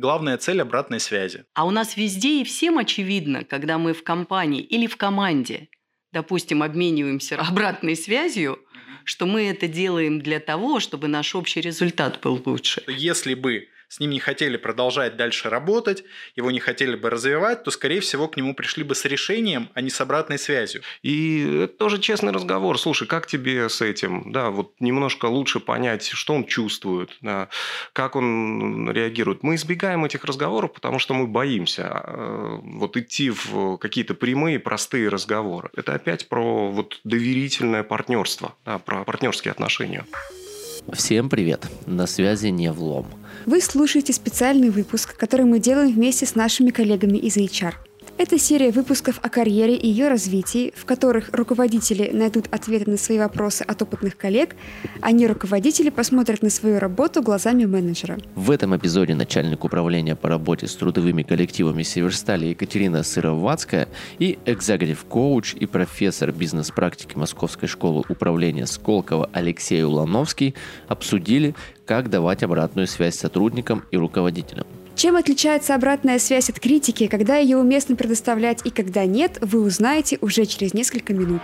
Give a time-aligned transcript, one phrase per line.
[0.00, 1.44] главная цель обратной связи?
[1.54, 5.68] А у нас везде и всем очевидно, когда мы в компании или в команде,
[6.12, 8.58] допустим, обмениваемся обратной связью,
[9.04, 12.82] что мы это делаем для того, чтобы наш общий результат был лучше.
[12.88, 16.04] Если бы с ним не хотели продолжать дальше работать,
[16.36, 19.80] его не хотели бы развивать, то, скорее всего, к нему пришли бы с решением, а
[19.80, 20.82] не с обратной связью.
[21.02, 22.78] И это тоже честный разговор.
[22.78, 24.30] Слушай, как тебе с этим?
[24.30, 27.48] Да, вот немножко лучше понять, что он чувствует, да,
[27.92, 29.42] как он реагирует.
[29.42, 35.08] Мы избегаем этих разговоров, потому что мы боимся а, вот идти в какие-то прямые, простые
[35.08, 35.70] разговоры.
[35.74, 40.06] Это опять про вот доверительное партнерство, да, про партнерские отношения.
[40.92, 41.66] Всем привет!
[41.86, 43.06] На связи не влом.
[43.46, 47.74] Вы слушаете специальный выпуск, который мы делаем вместе с нашими коллегами из HR–
[48.20, 53.18] это серия выпусков о карьере и ее развитии, в которых руководители найдут ответы на свои
[53.18, 54.56] вопросы от опытных коллег,
[55.00, 58.18] а не руководители посмотрят на свою работу глазами менеджера.
[58.34, 65.02] В этом эпизоде начальник управления по работе с трудовыми коллективами Северстали Екатерина Сыроватская и экзекутив
[65.04, 70.54] коуч и профессор бизнес-практики Московской школы управления Сколково Алексей Улановский
[70.88, 71.54] обсудили,
[71.86, 74.66] как давать обратную связь сотрудникам и руководителям.
[74.96, 80.18] Чем отличается обратная связь от критики, когда ее уместно предоставлять и когда нет, вы узнаете
[80.20, 81.42] уже через несколько минут.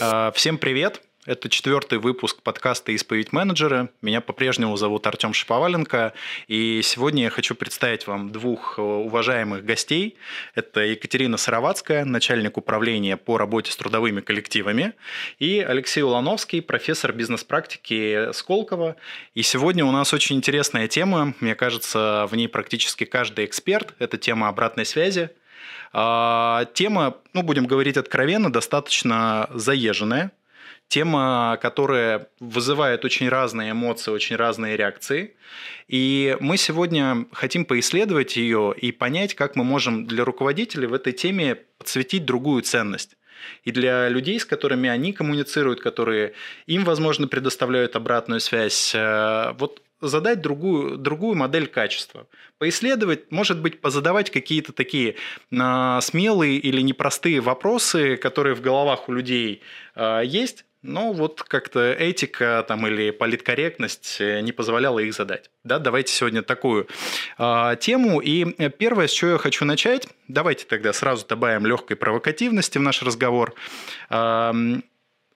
[0.00, 1.00] А, всем привет!
[1.26, 3.88] Это четвертый выпуск подкаста «Исповедь менеджера».
[4.00, 6.12] Меня по-прежнему зовут Артем Шиповаленко.
[6.46, 10.16] И сегодня я хочу представить вам двух э, уважаемых гостей.
[10.54, 14.92] Это Екатерина Сыроватская, начальник управления по работе с трудовыми коллективами,
[15.40, 18.94] и Алексей Улановский, профессор бизнес-практики Сколково.
[19.34, 21.34] И сегодня у нас очень интересная тема.
[21.40, 23.94] Мне кажется, в ней практически каждый эксперт.
[23.98, 25.30] Это тема обратной связи.
[25.92, 30.30] А, тема, ну, будем говорить откровенно, достаточно заезженная
[30.88, 35.36] Тема, которая вызывает очень разные эмоции, очень разные реакции.
[35.88, 41.12] И мы сегодня хотим поисследовать ее и понять, как мы можем для руководителей в этой
[41.12, 43.16] теме подсветить другую ценность.
[43.64, 46.34] И для людей, с которыми они коммуницируют, которые
[46.66, 52.26] им, возможно, предоставляют обратную связь, э, вот задать другую, другую модель качества.
[52.58, 55.16] Поисследовать, может быть, позадавать какие-то такие
[55.50, 59.62] э, смелые или непростые вопросы, которые в головах у людей
[59.94, 65.50] э, есть, но вот как-то этика там, или политкорректность э, не позволяла их задать.
[65.64, 66.88] Да, давайте сегодня такую
[67.38, 68.20] э, тему.
[68.20, 73.02] И первое, с чего я хочу начать, давайте тогда сразу добавим легкой провокативности в наш
[73.02, 73.54] разговор.
[74.10, 74.52] Э,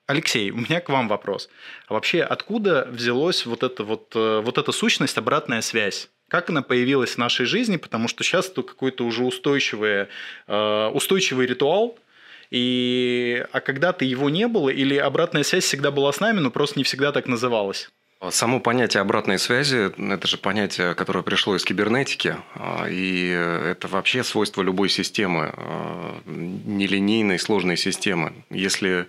[0.07, 1.49] Алексей, у меня к вам вопрос.
[1.87, 6.11] А вообще, откуда взялась вот эта, вот, э, вот эта сущность, обратная связь?
[6.29, 7.77] Как она появилась в нашей жизни?
[7.77, 10.07] Потому что сейчас это какой-то уже устойчивый,
[10.47, 11.99] э, устойчивый ритуал–
[12.51, 16.79] и, а когда-то его не было, или обратная связь всегда была с нами, но просто
[16.79, 17.91] не всегда так называлась?
[18.29, 24.23] Само понятие обратной связи– это же понятие, которое пришло из кибернетики, а, и это вообще
[24.23, 28.35] свойство любой системы, а, нелинейной сложной системы.
[28.51, 29.07] Если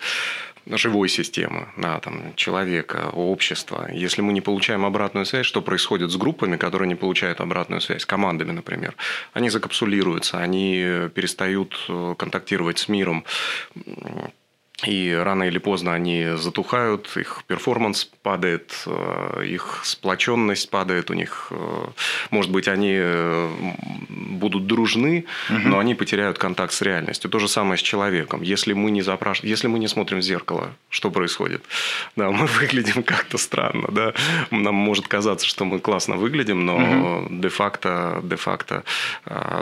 [0.68, 3.90] живой системы, да, там, человека, общества.
[3.92, 8.06] Если мы не получаем обратную связь, что происходит с группами, которые не получают обратную связь,
[8.06, 8.96] командами, например?
[9.34, 13.26] Они закапсулируются, они перестают э, контактировать с миром,
[14.86, 21.48] и рано или поздно они затухают, их перформанс падает, э, их сплоченность падает, у них,
[21.52, 21.86] э,
[22.32, 23.00] может быть, они
[24.30, 25.60] будут дружны, угу.
[25.70, 27.30] но они потеряют контакт с реальностью.
[27.30, 28.42] То же самое с человеком.
[28.42, 29.44] Если мы не запраш...
[29.44, 31.64] если мы не смотрим в зеркало, что происходит?
[32.16, 34.14] Да, мы выглядим как-то странно, да.
[34.52, 37.28] Нам может казаться, что мы классно выглядим, но угу.
[37.30, 38.84] де-факто, де-факто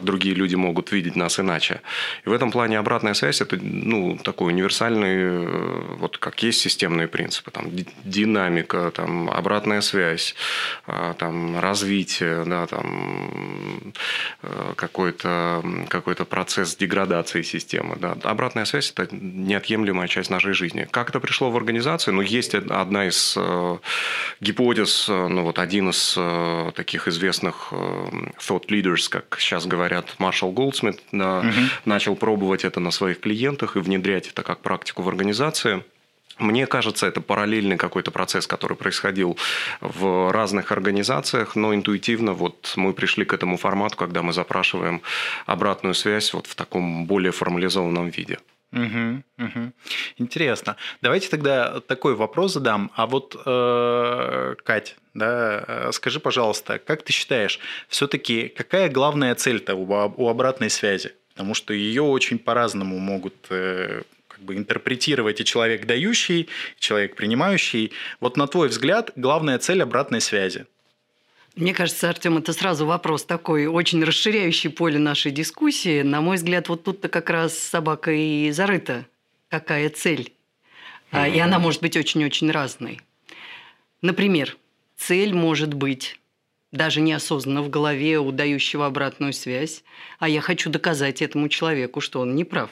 [0.02, 1.81] другие люди могут видеть нас иначе.
[2.26, 7.08] И в этом плане обратная связь– это ну, такой универсальный системные, вот как есть системные
[7.08, 7.72] принципы, там
[8.03, 10.36] динамика, там обратная связь,
[10.88, 13.94] а, там развитие, да, там
[14.44, 17.95] э, какой-то какой процесс деградации системы.
[17.99, 18.17] Да.
[18.23, 20.87] Обратная связь– это неотъемлемая часть нашей жизни.
[20.89, 22.13] Как это пришло в организацию?
[22.13, 23.77] Ну, есть одна из э,
[24.41, 26.17] гипотез, э, ну, вот один из
[26.73, 31.49] таких известных thought leaders, как сейчас говорят, Маршал Голдсмит, да, угу.
[31.85, 35.84] начал пробовать это на своих клиентах и внедрять это как практику в организации.
[36.40, 39.38] Мне кажется, это параллельный какой-то процесс, который происходил
[39.82, 45.02] в разных организациях, но интуитивно вот мы пришли к этому формату, когда мы запрашиваем
[45.46, 48.40] обратную связь вот в таком более формализованном виде.
[48.72, 49.72] Угу, угу.
[50.18, 50.76] Интересно.
[51.02, 52.91] Давайте тогда такой вопрос задам.
[52.96, 59.74] А вот, э, Кать, да, э, скажи, пожалуйста, как ты считаешь, все-таки какая главная цель-то
[59.76, 59.86] у,
[60.18, 61.14] у обратной связи?
[61.34, 64.03] Потому что ее очень по-разному могут э,
[64.40, 66.50] как бы интерпретировать и человек дающий, и
[66.80, 67.91] человек принимающий.
[68.22, 70.66] Вот на твой взгляд, главная цель обратной связи–
[71.56, 76.03] мне кажется, Артем, это сразу вопрос такой, очень расширяющий поле нашей дискуссии.
[76.03, 79.08] На мой взгляд, вот тут-то как раз собака и зарыта.
[79.50, 80.32] Какая цель?
[81.12, 81.36] Mm-hmm.
[81.36, 83.02] И она может быть очень-очень разной.
[84.02, 84.56] Например,
[84.96, 86.20] цель может быть
[86.72, 89.84] даже неосознанно в голове у дающего обратную связь,
[90.20, 92.70] а я хочу доказать этому человеку, что он не прав.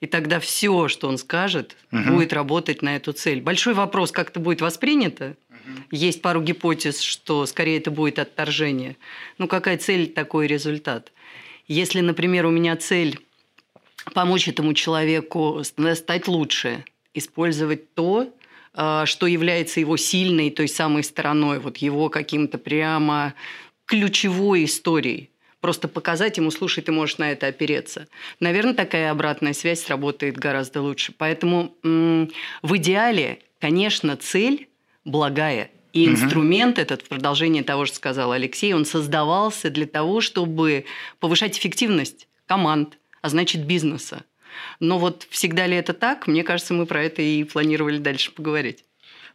[0.00, 2.14] И тогда все, что он скажет, угу.
[2.14, 3.40] будет работать на эту цель.
[3.40, 5.36] Большой вопрос, как это будет воспринято,
[5.90, 8.96] есть пару гипотез, что скорее это будет отторжение.
[9.38, 11.12] Ну, какая цель, такой результат.
[11.66, 13.18] Если, например, у меня цель
[14.14, 15.62] помочь этому человеку
[15.94, 16.84] стать лучше,
[17.14, 18.32] использовать то,
[18.74, 23.34] а, что является его сильной, той самой стороной, вот его каким-то прямо
[23.86, 25.30] ключевой историей.
[25.60, 28.08] Просто показать ему, слушай, ты можешь на это опереться.
[28.40, 31.12] Наверное, такая обратная связь сработает гораздо лучше.
[31.16, 34.68] Поэтому в идеале, конечно, цель
[35.04, 35.70] благая.
[35.92, 40.84] И инструмент этот, в продолжение того, что сказал Алексей, он создавался для того, чтобы
[41.20, 44.24] повышать эффективность команд, а значит бизнеса.
[44.78, 46.26] Но вот всегда ли это так?
[46.26, 48.84] Мне кажется, мы про это и планировали дальше поговорить.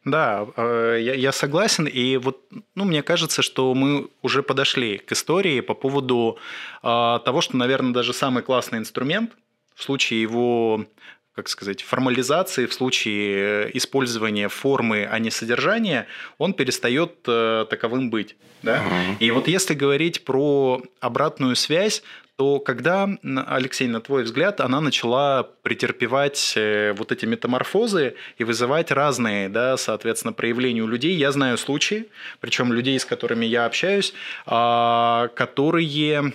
[0.03, 1.85] Да, э, я, я согласен.
[1.85, 2.41] И вот,
[2.75, 6.37] ну, мне кажется, что мы уже подошли к истории по поводу
[6.81, 9.31] э, того, что, наверное, даже самый классный инструмент
[9.75, 10.85] в случае его
[11.33, 16.07] как сказать, формализации, в случае э, использования формы, а не содержания,
[16.37, 18.35] он перестает э, таковым быть.
[18.63, 18.77] Да?
[18.77, 19.15] Uh-huh.
[19.19, 22.03] И вот если говорить про обратную связь,
[22.41, 23.07] то когда,
[23.45, 29.77] Алексей, на твой взгляд, она начала претерпевать э, вот эти метаморфозы и вызывать разные, да,
[29.77, 32.07] соответственно, проявления у людей, я знаю случаи,
[32.39, 34.15] причем людей, с которыми я общаюсь,
[34.47, 36.33] а, которые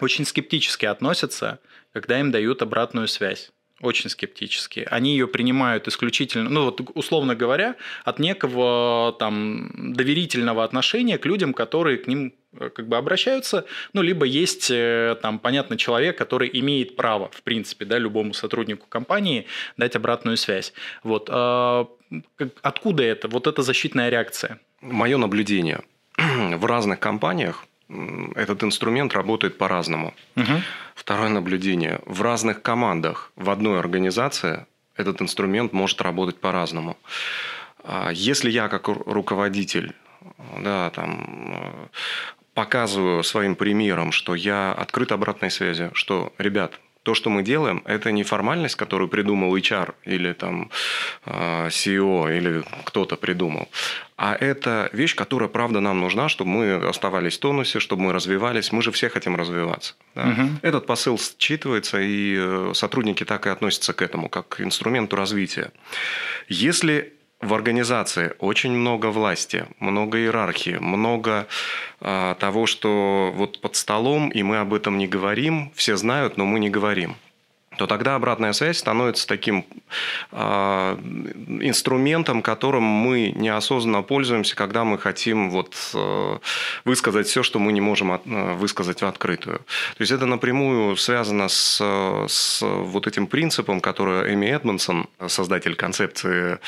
[0.00, 1.60] очень скептически относятся,
[1.92, 4.86] когда им дают обратную связь очень скептически.
[4.90, 11.54] Они ее принимают исключительно, ну вот условно говоря, от некого там доверительного отношения к людям,
[11.54, 16.96] которые к ним как бы обращаются, ну, либо есть э, там, понятно, человек, который имеет
[16.96, 20.72] право, в принципе, да, любому сотруднику компании дать обратную связь.
[21.04, 21.28] Вот.
[21.30, 21.86] А,
[22.62, 23.28] откуда это?
[23.28, 24.58] Вот эта защитная реакция?
[24.80, 25.82] Мое наблюдение.
[26.18, 27.66] В разных компаниях
[28.34, 30.14] этот инструмент работает по-разному.
[30.36, 30.62] Угу.
[30.94, 32.00] Второе наблюдение.
[32.04, 34.66] В разных командах в одной организации
[34.96, 36.96] этот инструмент может работать по-разному.
[37.82, 39.94] А если я как руководитель
[40.58, 41.88] да, там,
[42.54, 48.12] показываю своим примером, что я открыт обратной связи, что, ребят, то, что мы делаем, это
[48.12, 50.70] не формальность, которую придумал HR или там
[51.24, 53.68] а, CEO или кто-то придумал,
[54.16, 58.70] а это вещь, которая, правда, нам нужна, чтобы мы оставались в тонусе, чтобы мы развивались.
[58.70, 59.94] Мы же все хотим развиваться.
[60.14, 60.28] Да?
[60.28, 60.50] Угу.
[60.60, 65.72] Этот посыл считывается, и э, сотрудники так и относятся к этому, как к инструменту развития.
[66.48, 68.34] Если в организации.
[68.38, 71.46] Очень много власти, много иерархии, много
[72.00, 76.44] э, того, что вот под столом, и мы об этом не говорим, все знают, но
[76.44, 77.16] мы не говорим
[77.80, 79.64] то тогда обратная связь становится таким
[80.32, 80.96] э,
[81.62, 86.38] инструментом, которым мы неосознанно пользуемся, когда мы хотим вот, э,
[86.84, 89.60] высказать все, что мы не можем от, э, высказать в открытую.
[89.60, 91.80] То есть это напрямую связано с,
[92.28, 96.58] с вот этим принципом, который Эми Эдмонсон, создатель концепции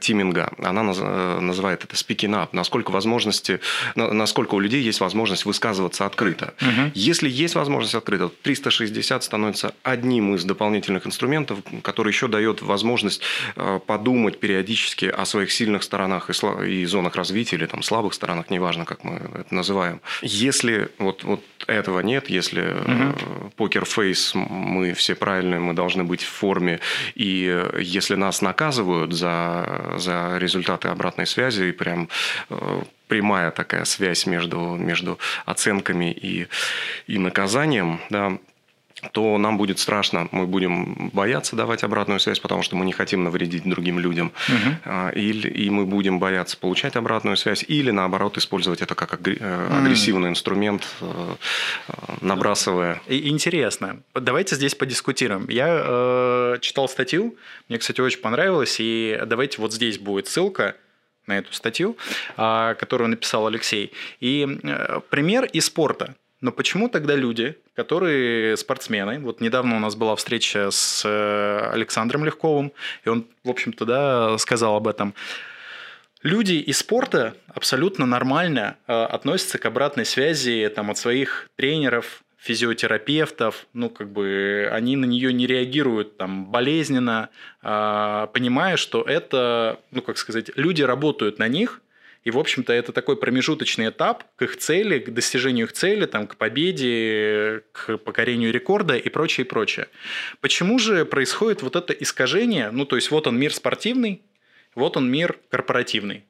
[0.00, 3.60] тиминга, она наз, э, называет это speaking up, насколько возможности,
[3.94, 6.54] насколько у людей есть возможность высказываться открыто.
[6.60, 6.90] Угу.
[6.94, 13.22] Если есть возможность открыто, 360 становится одним из дополнительных инструментов, который еще дает возможность
[13.54, 18.84] э, подумать периодически о своих сильных сторонах и, зонах развития, или там слабых сторонах, неважно,
[18.84, 20.00] как мы это называем.
[20.22, 23.52] Если вот, вот этого нет, если угу.
[23.56, 26.80] покер-фейс, мы все правильные, мы должны быть в форме,
[27.14, 32.08] и э, если нас наказывают за, за результаты обратной связи, и прям
[33.08, 36.46] прямая такая связь между, между оценками и,
[37.06, 38.38] и наказанием, да,
[39.12, 43.24] то нам будет страшно, мы будем бояться давать обратную связь, потому что мы не хотим
[43.24, 45.08] навредить другим людям, угу.
[45.14, 50.30] или, и мы будем бояться получать обратную связь, или наоборот использовать это как э, агрессивный
[50.30, 51.34] инструмент, э,
[52.20, 53.00] набрасывая.
[53.06, 54.00] Интересно.
[54.14, 55.48] Давайте здесь подискутируем.
[55.48, 57.36] Я э, читал статью,
[57.68, 60.74] мне, кстати, очень понравилось, и давайте вот здесь будет ссылка
[61.26, 61.96] на эту статью,
[62.36, 63.92] э, которую написал Алексей.
[64.20, 66.14] И э, пример из спорта.
[66.40, 72.24] Но почему тогда люди, которые спортсмены, вот недавно у нас была встреча с э, Александром
[72.24, 72.72] Легковым,
[73.04, 75.14] и он, в общем-то, да, сказал об этом,
[76.22, 83.66] люди из спорта абсолютно нормально э, относятся к обратной связи там, от своих тренеров, физиотерапевтов,
[83.72, 87.30] ну, как бы они на нее не реагируют там болезненно,
[87.62, 91.82] а, понимая, что это, ну, как сказать, люди работают на них,
[92.28, 96.26] и, в общем-то, это такой промежуточный этап к их цели, к достижению их цели, там,
[96.26, 99.88] к победе, к покорению рекорда и прочее, прочее.
[100.42, 102.70] Почему же происходит вот это искажение?
[102.70, 104.20] Ну, то есть, вот он мир спортивный,
[104.74, 106.26] вот он мир корпоративный.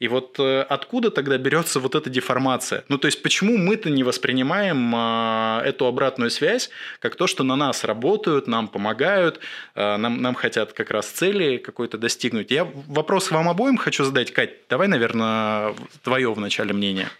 [0.00, 2.84] И вот э, откуда тогда берется вот эта деформация?
[2.88, 7.54] Ну, то есть, почему мы-то не воспринимаем э, эту обратную связь как то, что на
[7.54, 9.40] нас работают, нам помогают,
[9.74, 12.50] э, нам, нам хотят как раз цели какой-то достигнуть?
[12.50, 14.32] Я вопрос вам обоим хочу задать.
[14.32, 17.10] Кать, давай, наверное, твое вначале мнение.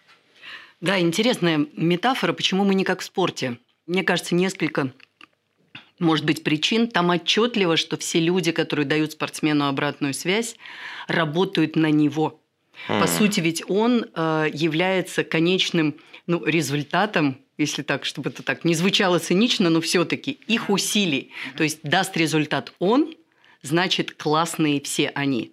[0.81, 3.59] Да, интересная метафора, почему мы не как в спорте.
[3.87, 4.91] Мне кажется, несколько
[5.99, 6.89] может быть, причин.
[6.89, 10.57] Там отчетливо, что все люди, которые дают спортсмену обратную связь,
[11.09, 12.40] работают на него–
[12.87, 15.97] по сути, ведь он э, является конечным
[16.27, 21.31] ну, результатом, если так, чтобы это так не звучало цинично, но все-таки их усилий.
[21.57, 23.15] То есть даст результат он,
[23.63, 25.53] значит классные все они.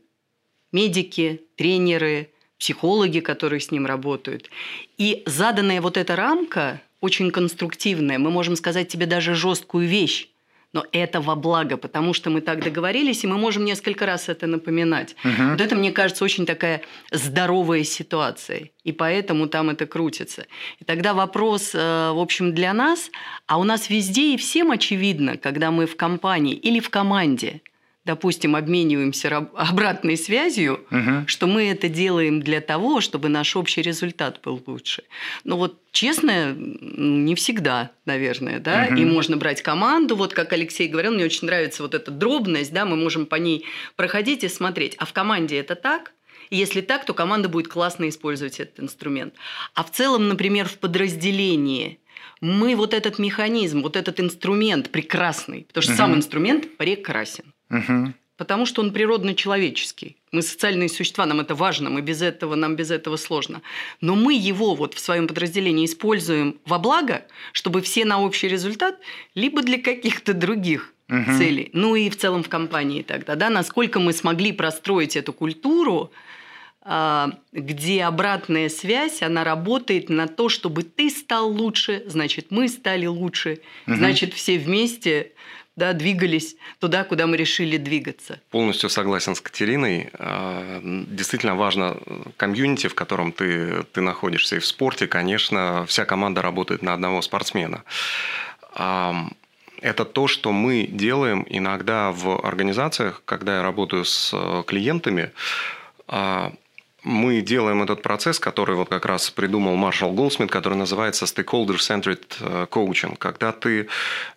[0.72, 4.50] Медики, тренеры, психологи, которые с ним работают.
[4.98, 8.18] И заданная вот эта рамка очень конструктивная.
[8.18, 10.30] Мы можем сказать тебе даже жесткую вещь
[10.78, 14.46] но это во благо, потому что мы так договорились, и мы можем несколько раз это
[14.46, 15.16] напоминать.
[15.24, 15.50] Угу.
[15.52, 16.82] Вот это, мне кажется, очень такая
[17.12, 20.46] здоровая ситуация, и поэтому там это крутится.
[20.80, 23.10] И тогда вопрос, э, в общем, для нас,
[23.48, 27.62] а у нас везде и всем очевидно, когда мы в компании или в команде–
[28.08, 31.28] допустим, обмениваемся обратной связью, угу.
[31.28, 35.04] что мы это делаем для того, чтобы наш общий результат был лучше.
[35.44, 38.98] Но вот честно, не всегда, наверное, да, угу.
[38.98, 42.86] и можно брать команду, вот как Алексей говорил, мне очень нравится вот эта дробность, да,
[42.86, 43.66] мы можем по ней
[43.98, 46.14] проходить и смотреть, а в команде это так,
[46.50, 49.34] и если так, то команда будет классно использовать этот инструмент.
[49.74, 52.00] А в целом, например, в подразделении
[52.40, 55.98] мы вот этот механизм, вот этот инструмент прекрасный, потому что угу.
[55.98, 57.54] сам инструмент прекрасен.
[57.70, 58.14] Угу.
[58.38, 60.16] Потому что он природно-человеческий.
[60.32, 63.62] Мы социальные существа, нам это важно, мы без этого, нам без этого сложно.
[64.00, 69.00] Но мы его вот в своем подразделении используем во благо, чтобы все на общий результат,
[69.34, 71.38] либо для каких-то других угу.
[71.38, 71.72] целей.
[71.74, 76.12] Ну и в целом в компании тогда, да, насколько мы смогли простроить эту культуру,
[76.82, 83.08] а, где обратная связь, она работает на то, чтобы ты стал лучше, значит, мы стали
[83.08, 83.96] лучше, угу.
[83.96, 85.32] значит, все вместе
[85.78, 88.42] да, двигались туда, куда мы решили двигаться.
[88.50, 90.10] Полностью согласен с Катериной.
[90.14, 91.98] А, действительно важно
[92.36, 94.58] комьюнити, в котором ты, ты находишься.
[94.58, 97.84] И в спорте, конечно, вся команда работает на одного спортсмена.
[98.74, 105.32] Это то, что мы делаем иногда в организациях, когда я работаю с э, клиентами
[106.08, 106.52] а,
[107.08, 112.68] мы делаем этот процесс, который вот как раз придумал Маршал Голдсмит, который называется stakeholder-centered э,
[112.70, 113.88] coaching, когда ты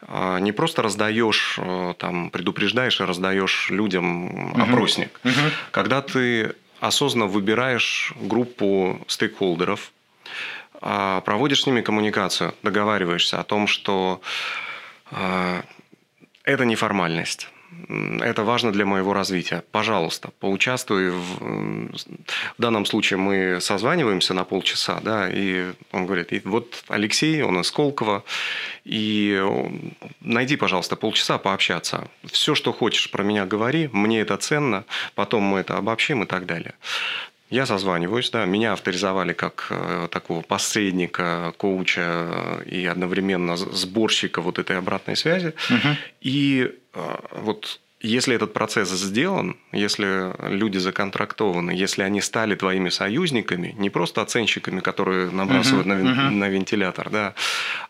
[0.02, 5.32] э, не просто раздаешь, э, там, предупреждаешь и раздаешь людям опросник, угу.
[5.32, 5.50] Угу.
[5.72, 9.92] когда ты осознанно выбираешь группу стейкхолдеров,
[10.82, 14.22] а, проводишь с ними коммуникацию, договариваешься о том, что
[16.44, 17.48] это не формальность
[18.20, 19.62] это важно для моего развития.
[19.72, 21.10] Пожалуйста, поучаствуй.
[21.10, 21.92] В,
[22.58, 27.60] в данном случае мы созваниваемся на полчаса, да, и он говорит, и вот Алексей, он
[27.60, 28.24] из Сколково,
[28.84, 29.42] и
[30.20, 32.08] найди, пожалуйста, полчаса пообщаться.
[32.24, 34.84] Все, что хочешь про меня говори, мне это ценно,
[35.14, 36.74] потом мы это обобщим и так далее.
[37.50, 44.78] Я созваниваюсь, да, меня авторизовали как э, такого посредника, коуча и одновременно сборщика вот этой
[44.78, 45.52] обратной связи.
[45.68, 45.96] Угу.
[46.20, 46.78] И
[47.32, 54.22] вот если этот процесс сделан, если люди законтрактованы, если они стали твоими союзниками, не просто
[54.22, 56.30] оценщиками, которые набрасывают uh-huh, на, uh-huh.
[56.30, 57.34] на вентилятор, да,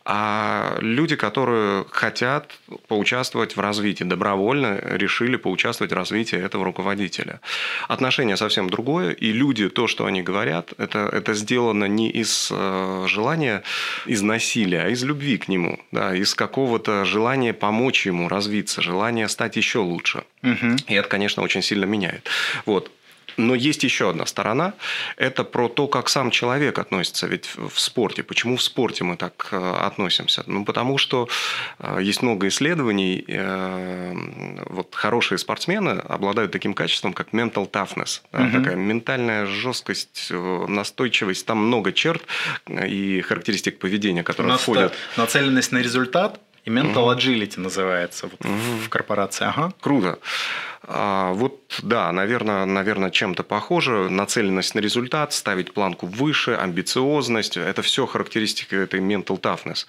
[0.05, 2.53] а люди, которые хотят
[2.89, 7.41] поучаствовать в развитии, добровольно решили поучаствовать в развитии этого руководителя.
[7.89, 13.05] Отношение совсем другое, и люди, то, что они говорят, это, это сделано не из э,
[13.09, 13.63] желания,
[14.07, 19.29] из насилия, а из любви к нему, да, из какого-то желания помочь ему развиться, желания
[19.29, 20.25] стать еще лучше лучше.
[20.43, 20.77] Угу.
[20.89, 22.29] И это, конечно, очень сильно меняет.
[22.67, 22.91] Вот.
[23.37, 24.75] Но есть еще одна сторона.
[25.17, 28.23] Это про то, как сам человек относится ведь в спорте.
[28.23, 30.45] Почему в спорте мы так э, относимся?
[30.47, 31.29] Ну, потому что
[31.79, 33.25] э, есть много исследований.
[33.27, 34.15] Э,
[34.67, 38.21] вот хорошие спортсмены обладают таким качеством, как mental toughness.
[38.33, 38.59] Угу.
[38.59, 41.47] Такая ментальная жесткость, настойчивость.
[41.47, 42.23] Там много черт
[42.69, 44.95] и характеристик поведения, которые входят.
[45.17, 47.17] Нацеленность на результат, И Mental.
[47.17, 49.47] Agility называется вот в корпорации.
[49.47, 49.73] Ага.
[49.81, 50.19] Круто.
[50.83, 54.09] А, вот, да, наверное, наверное, чем-то похоже.
[54.11, 59.87] Нацеленность на результат, ставить планку выше, амбициозность– это все характеристики этой mental toughness.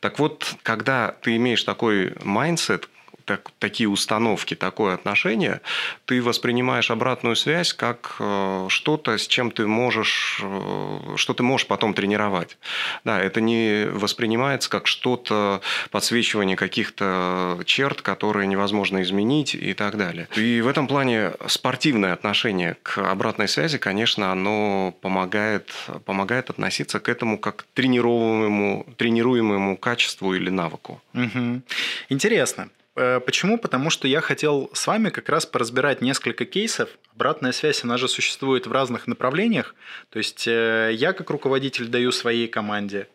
[0.00, 2.88] Так вот, когда ты имеешь такой mindset,
[3.24, 5.60] так, такие установки, такое отношение,
[6.04, 11.66] ты воспринимаешь обратную связь как э, что-то, с чем ты можешь, э, что ты можешь
[11.66, 12.58] потом тренировать.
[13.04, 20.28] Да, это не воспринимается как что-то, подсвечивание каких-то черт, которые невозможно изменить и так далее.
[20.36, 25.72] И в этом плане спортивное отношение к обратной связи, конечно, оно помогает,
[26.04, 31.00] помогает относиться к этому как к тренируемому, тренируемому качеству или навыку.
[31.14, 31.62] Угу.
[32.08, 32.68] Интересно.
[32.96, 33.58] Э, почему?
[33.58, 36.88] Потому что я хотел с вами как раз поразбирать несколько кейсов.
[37.14, 39.74] Обратная связь, она же существует в разных направлениях.
[40.10, 43.08] То есть э, я как руководитель даю своей команде,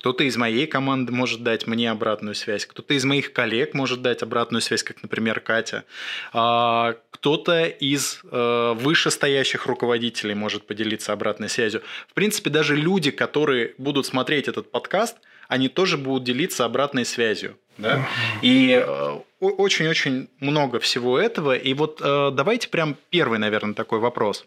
[0.00, 4.22] кто-то из моей команды может дать мне обратную связь, кто-то из моих коллег может дать
[4.22, 5.84] обратную связь, как, например, Катя.
[6.32, 11.82] А кто-то из э, вышестоящих руководителей может поделиться обратной связью.
[12.08, 17.58] В принципе, даже люди, которые будут смотреть этот подкаст, они тоже будут делиться обратной связью.
[17.80, 18.06] Да?
[18.42, 21.56] И э, очень-очень много всего этого.
[21.56, 24.46] И вот э, давайте прям первый, наверное, такой вопрос.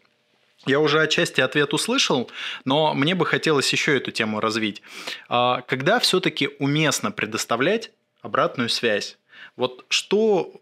[0.65, 2.31] Я уже отчасти ответ услышал,
[2.63, 4.81] но мне бы хотелось еще эту тему развить.
[5.27, 9.17] А когда все-таки уместно предоставлять обратную связь?
[9.57, 10.53] Вот что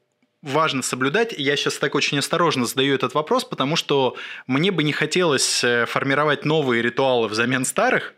[0.41, 1.33] важно соблюдать.
[1.37, 4.15] Я сейчас так очень осторожно задаю этот вопрос, потому что
[4.47, 8.13] мне бы не хотелось э, формировать новые ритуалы взамен старых.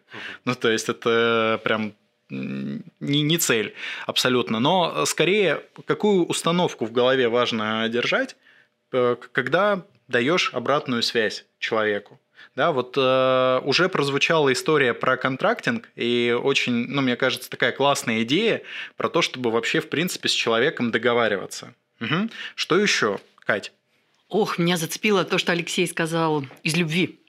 [0.45, 1.93] Ну, то есть это прям
[2.99, 3.73] не, не цель
[4.05, 8.35] абсолютно, но скорее какую установку в голове важно держать,
[8.91, 12.19] э, когда даешь обратную связь человеку.
[12.55, 18.21] Да, вот э, уже прозвучала история про контрактинг, и очень, ну, мне кажется, такая классная
[18.23, 18.61] идея
[18.95, 21.73] про то, чтобы вообще, в принципе, с человеком договариваться.
[21.99, 22.29] Угу.
[22.55, 23.71] Что еще, Кать?
[24.29, 27.19] Ох, меня зацепило то, что Алексей сказал из любви.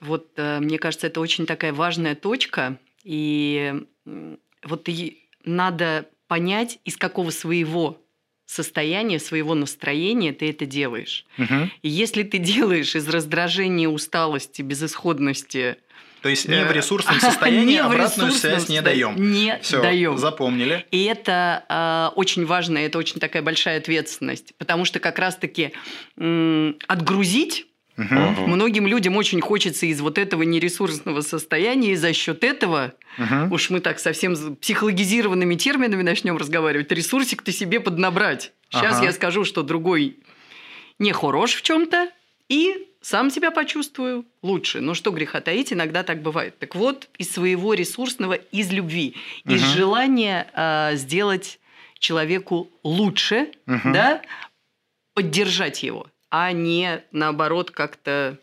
[0.00, 3.74] Вот э, мне кажется, это очень такая важная точка, и
[4.62, 8.00] вот и надо понять, из какого своего
[8.46, 11.26] состояния, своего настроения ты это делаешь.
[11.38, 11.70] Угу.
[11.82, 15.76] И если ты делаешь из раздражения, усталости, безысходности,
[16.22, 19.14] то есть не в э, ресурсном состоянии не обратную связь не даем.
[19.16, 20.18] Не Все, даем.
[20.18, 20.84] Запомнили.
[20.90, 25.72] И это э, очень важно, это очень такая большая ответственность, потому что как раз-таки
[26.16, 27.67] э, отгрузить
[27.98, 28.46] Угу.
[28.46, 33.54] Многим людям очень хочется из вот этого нересурсного состояния, и за счет этого, угу.
[33.54, 38.52] уж мы так совсем психологизированными терминами начнем разговаривать, ресурсик ты себе поднабрать.
[38.70, 39.06] Сейчас ага.
[39.06, 40.18] я скажу, что другой
[41.00, 42.08] не хорош в чем-то,
[42.48, 44.80] и сам себя почувствую лучше.
[44.80, 46.58] Но что греха таить, иногда так бывает.
[46.58, 49.54] Так вот, из своего ресурсного, из любви, угу.
[49.54, 51.58] из желания э, сделать
[51.98, 53.92] человеку лучше, угу.
[53.92, 54.22] да,
[55.14, 58.38] поддержать его а не наоборот как-то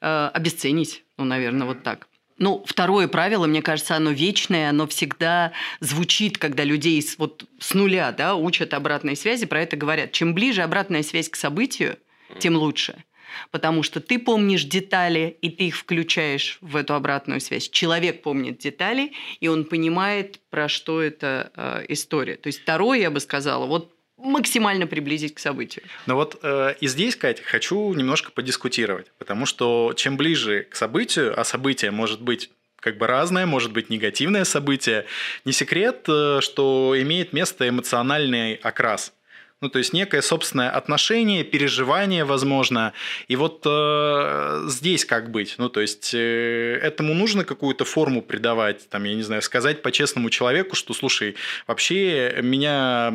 [0.00, 1.04] э, обесценить.
[1.16, 2.08] Ну, наверное, вот так.
[2.38, 7.74] Ну, второе правило, мне кажется, оно вечное, оно всегда звучит, когда людей с, вот, с
[7.74, 10.12] нуля да, учат обратной связи, про это говорят.
[10.12, 11.98] Чем ближе обратная связь к событию,
[12.38, 13.04] тем лучше.
[13.50, 17.68] Потому что ты помнишь детали, и ты их включаешь в эту обратную связь.
[17.68, 22.36] Человек помнит детали, и он понимает, про что эта э, история.
[22.36, 25.84] То есть второе, я бы сказала, вот максимально приблизить к событию.
[26.06, 31.38] Ну вот э, и здесь, Катя, хочу немножко подискутировать, потому что чем ближе к событию,
[31.38, 32.50] а событие может быть
[32.80, 35.04] как бы разное, может быть негативное событие,
[35.44, 39.12] не секрет, э, что имеет место эмоциональный окрас.
[39.60, 42.92] Ну, то есть некое собственное отношение, переживание, возможно.
[43.26, 45.56] И вот э, здесь как быть?
[45.58, 50.30] Ну, то есть э, этому нужно какую-то форму придавать, там, я не знаю, сказать по-честному
[50.30, 51.34] человеку, что, слушай,
[51.66, 53.12] вообще меня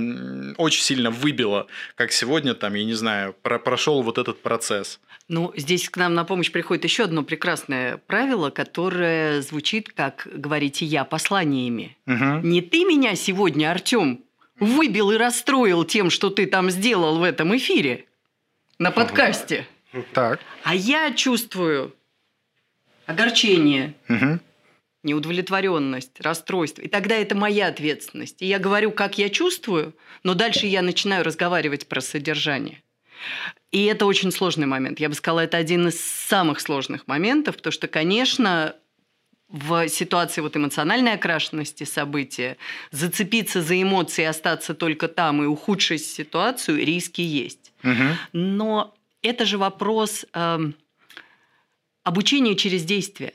[0.58, 5.00] очень сильно выбило, как сегодня, там, я не знаю, про прошел вот этот процесс.
[5.30, 10.86] Ну, здесь к нам на помощь приходит еще одно прекрасное правило, которое звучит, как говорите
[10.86, 11.96] я, посланиями.
[12.06, 12.42] Угу.
[12.44, 14.26] Не ты меня сегодня, Артем,
[14.60, 18.06] выбил и расстроил тем, что ты там сделал в этом эфире
[18.80, 19.68] на подкасте.
[20.14, 20.40] Так.
[20.64, 21.96] А я чувствую
[23.06, 24.40] огорчение, угу.
[25.04, 26.82] неудовлетворенность, расстройство.
[26.82, 28.42] И тогда это моя ответственность.
[28.42, 32.82] И я говорю, как я чувствую, но дальше я начинаю разговаривать про содержание.
[33.72, 35.00] И это очень сложный момент.
[35.00, 38.76] Я бы сказала, это один из самых сложных моментов, потому что, конечно,
[39.54, 42.58] в ситуации вот эмоциональной окрашенности события
[42.92, 47.72] зацепиться за эмоции остаться только там и ухудшить ситуацию, риски есть.
[47.84, 48.18] Угу.
[48.34, 50.60] Но это же вопрос э,
[52.04, 53.34] обучения через действие.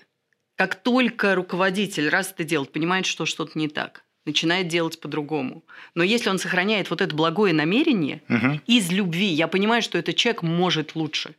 [0.56, 5.62] Как только руководитель раз это делает, понимает, что что-то не так, начинает делать по-другому.
[5.94, 8.60] Но если он сохраняет вот это благое намерение Мгм.
[8.66, 11.36] из любви, я понимаю, что этот человек может лучше.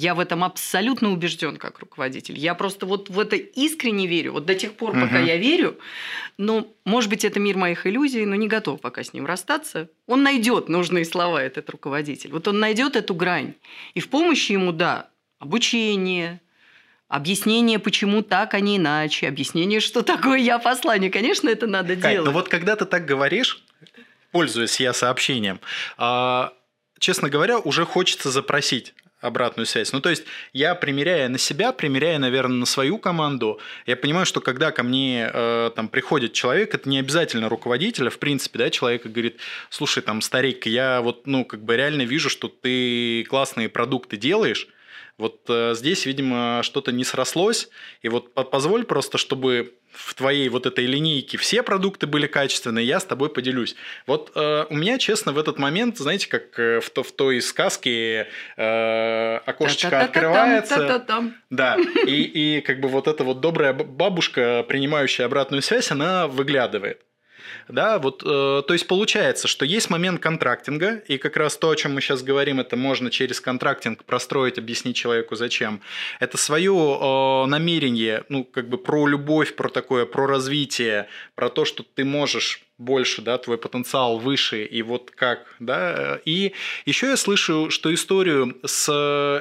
[0.00, 2.38] Я в этом абсолютно убежден как руководитель.
[2.38, 4.30] Я просто вот в это искренне верю.
[4.32, 5.24] Вот до тех пор, пока Мгм.
[5.24, 5.76] я верю,
[6.36, 9.88] ну, может быть, это мир моих иллюзий, но не готов пока с ним расстаться.
[10.06, 12.30] Он найдет нужные слова, этот руководитель.
[12.30, 13.54] Вот он найдет эту грань.
[13.94, 16.40] И в помощи ему, да, обучение,
[17.08, 21.10] объяснение, почему так, а не иначе, объяснение, что такое я послание.
[21.10, 22.26] Конечно, это надо Кать, делать.
[22.26, 23.64] ну вот когда ты так говоришь,
[24.30, 25.58] пользуясь я сообщением,
[25.96, 26.52] а,
[27.00, 29.92] честно говоря, уже хочется запросить обратную связь.
[29.92, 34.40] Ну, то есть, я, примеряя на себя, примеряя, наверное, на свою команду, я понимаю, что
[34.40, 38.70] когда ко мне э, там приходит человек, это не обязательно руководитель, а в принципе, да,
[38.70, 39.38] человек говорит,
[39.70, 44.68] слушай, там, старик, я вот, ну, как бы реально вижу, что ты классные продукты делаешь,
[45.18, 47.68] вот э, здесь, видимо, что-то не срослось,
[48.02, 52.86] и вот по- позволь просто, чтобы в твоей вот этой линейке все продукты были качественные,
[52.86, 53.74] я с тобой поделюсь.
[54.06, 57.40] Вот э, у меня, честно, в этот момент, знаете, как э, в, то, в той
[57.40, 61.34] сказке э, окошечко открывается, та-та-там.
[61.50, 61.76] да,
[62.06, 67.02] и, и как бы вот эта вот добрая бабушка, принимающая обратную связь, она выглядывает.
[67.68, 71.76] Да, вот, э, то есть получается, что есть момент контрактинга, и как раз то, о
[71.76, 75.82] чем мы сейчас говорим, это можно через контрактинг простроить, объяснить человеку зачем.
[76.18, 81.64] Это свое э, намерение, ну, как бы про любовь, про такое, про развитие, про то,
[81.64, 86.20] что ты можешь больше, да, твой потенциал выше, и вот как, да.
[86.24, 86.54] И
[86.86, 88.88] еще я слышу, что историю с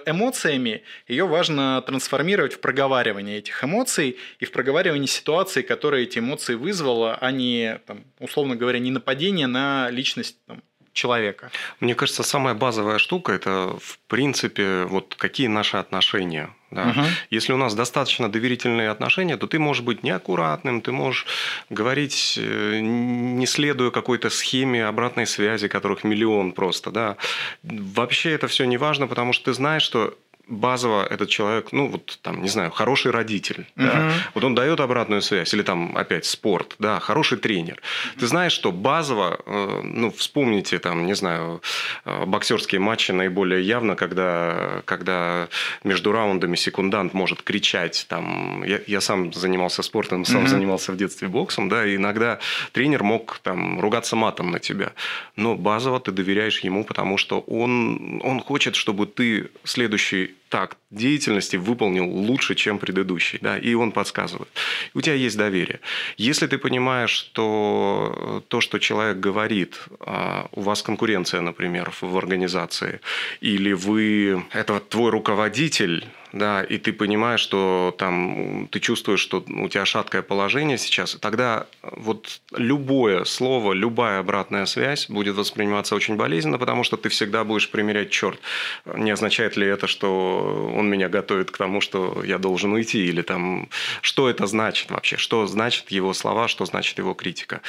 [0.05, 6.55] эмоциями, ее важно трансформировать в проговаривание этих эмоций и в проговаривание ситуации, которая эти эмоции
[6.55, 11.51] вызвала, а не, там, условно говоря, не нападение на личность там, человека.
[11.79, 16.49] Мне кажется, самая базовая штука– это, в принципе, вот какие наши отношения.
[16.71, 16.85] Да.
[16.85, 17.05] Мгм.
[17.29, 21.25] Если у нас достаточно доверительные отношения, то ты можешь быть неаккуратным, ты можешь
[21.69, 26.91] говорить, э, не следуя какой-то схеме обратной связи, которых миллион просто.
[26.91, 27.15] Да.
[27.63, 32.19] Вообще это все не важно, потому что ты знаешь, что базово этот человек, ну вот
[32.21, 34.11] там, не знаю, хороший родитель, да, Мгм.
[34.33, 37.81] вот он дает обратную связь, или там опять спорт, да, хороший тренер.
[38.19, 41.61] Ты знаешь, что базово, э, ну вспомните там, не знаю,
[42.05, 45.47] э, боксерские матчи наиболее явно, когда, когда
[45.83, 50.47] между раундами секундант может кричать, там, я, я сам занимался спортом, сам Мгм.
[50.47, 52.39] занимался в детстве боксом, да, и иногда
[52.71, 54.93] тренер мог там ругаться матом на тебя,
[55.35, 61.57] но базово ты доверяешь ему, потому что он, он хочет, чтобы ты следующий такт деятельности
[61.57, 64.49] выполнил лучше, чем предыдущий, да, и он подсказывает.
[64.93, 65.79] У тебя есть доверие.
[66.17, 72.99] Если ты понимаешь, что то, что человек говорит, а, у вас конкуренция, например, в организации,
[73.41, 76.05] или вы, это твой руководитель,
[76.37, 81.67] да, и ты понимаешь, что там ты чувствуешь, что у тебя шаткое положение сейчас, тогда
[81.81, 87.69] вот любое слово, любая обратная связь будет восприниматься очень болезненно, потому что ты всегда будешь
[87.69, 88.39] примерять черт.
[88.85, 93.21] Не означает ли это, что он меня готовит к тому, что я должен уйти, или
[93.21, 93.69] там,
[94.01, 97.61] что это значит вообще, что значит его слова, что значит его критика,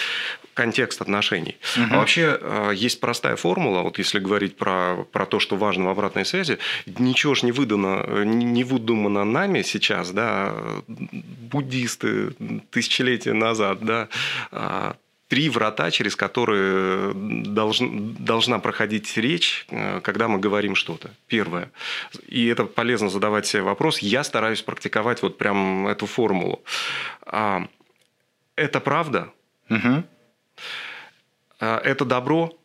[0.54, 1.56] контекст отношений.
[1.76, 1.94] Мгм.
[1.94, 5.88] А вообще э, есть простая формула, вот если говорить про, про то, что важно в
[5.88, 6.58] обратной связи,
[6.98, 10.52] ничего ж не выдано, э, не не выдумано нами сейчас, да,
[10.88, 12.30] буддисты
[12.70, 14.08] тысячелетия назад, да,
[14.50, 14.96] а,
[15.28, 21.10] три врата, через которые должн, должна проходить речь, э, когда мы говорим что-то.
[21.28, 21.70] Первое.
[22.26, 23.98] И это полезно задавать себе вопрос.
[23.98, 26.60] Я стараюсь практиковать вот прям эту формулу.
[27.26, 27.68] А,
[28.56, 29.28] Это правда?
[31.60, 32.57] А, Это добро?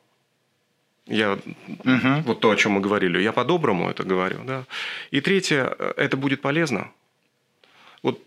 [1.08, 1.38] Я
[1.84, 2.24] Мгм.
[2.24, 4.64] вот то, о чем мы говорили, я по-доброму это говорю, да.
[5.12, 6.92] И третье, э, это будет полезно.
[8.04, 8.20] Вот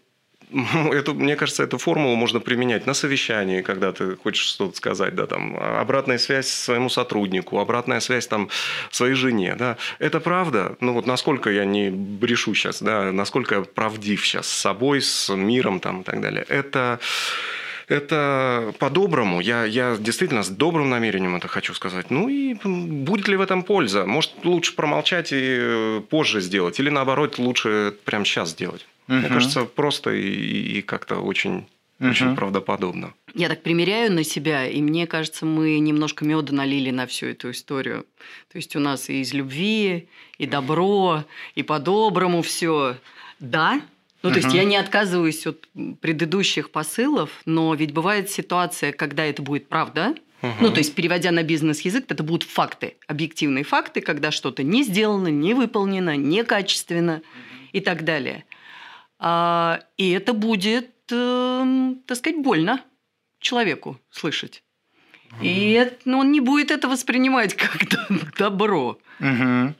[0.92, 5.26] это, мне кажется, эту формулу можно применять на совещании, когда ты хочешь что-то сказать, да,
[5.26, 8.48] там, обратная связь своему сотруднику, обратная связь там
[8.90, 9.76] своей жене, да.
[9.98, 14.56] Это правда, ну вот насколько я не брешу сейчас, да, насколько я правдив сейчас с
[14.60, 16.44] собой, с миром там и так далее.
[16.48, 17.00] Это
[17.88, 19.40] это по-доброму.
[19.40, 22.10] Я, я действительно с добрым намерением это хочу сказать.
[22.10, 24.06] Ну и будет ли в этом польза?
[24.06, 26.80] Может, лучше промолчать и э, позже сделать?
[26.80, 28.86] Или наоборот, лучше прямо сейчас сделать?
[29.06, 29.32] Мне Мгм.
[29.34, 31.66] кажется, просто и, и как-то очень,
[32.00, 32.36] очень Мгм.
[32.36, 33.14] правдоподобно.
[33.34, 37.50] Я так примеряю на себя, и мне кажется, мы немножко меда налили на всю эту
[37.50, 38.04] историю.
[38.50, 42.96] То есть у нас и из любви, и добро, и по-доброму все.
[43.38, 43.80] Да,
[44.28, 45.68] ну, то есть я не отказываюсь от
[46.00, 50.14] предыдущих посылов, но ведь бывает ситуация, когда это будет правда.
[50.60, 55.28] Ну, то есть, переводя на бизнес-язык, это будут факты, объективные факты, когда что-то не сделано,
[55.28, 57.22] не выполнено, некачественно
[57.72, 58.44] и так далее.
[59.18, 62.82] А, и это будет, эм, так сказать, больно
[63.40, 64.62] человеку слышать.
[65.42, 67.78] И это, ну, он не будет это воспринимать как
[68.38, 68.98] добро.
[69.20, 69.74] Угу.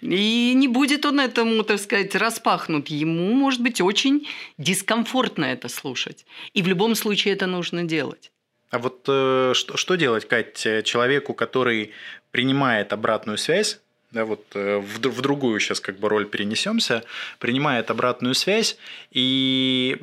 [0.00, 2.88] И не будет он этому, так сказать, распахнут.
[2.88, 4.26] Ему, может быть, очень
[4.58, 6.24] дискомфортно это слушать.
[6.54, 8.30] И в любом случае это нужно делать.
[8.70, 11.90] А вот э, что, что делать, Кать, человеку, который
[12.30, 13.80] принимает обратную связь,
[14.12, 17.04] да, вот э, в, в другую сейчас как бы роль перенесемся,
[17.38, 18.76] принимает обратную связь
[19.10, 19.98] и,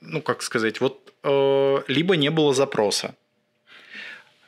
[0.00, 3.14] ну как сказать, вот э, либо не было запроса,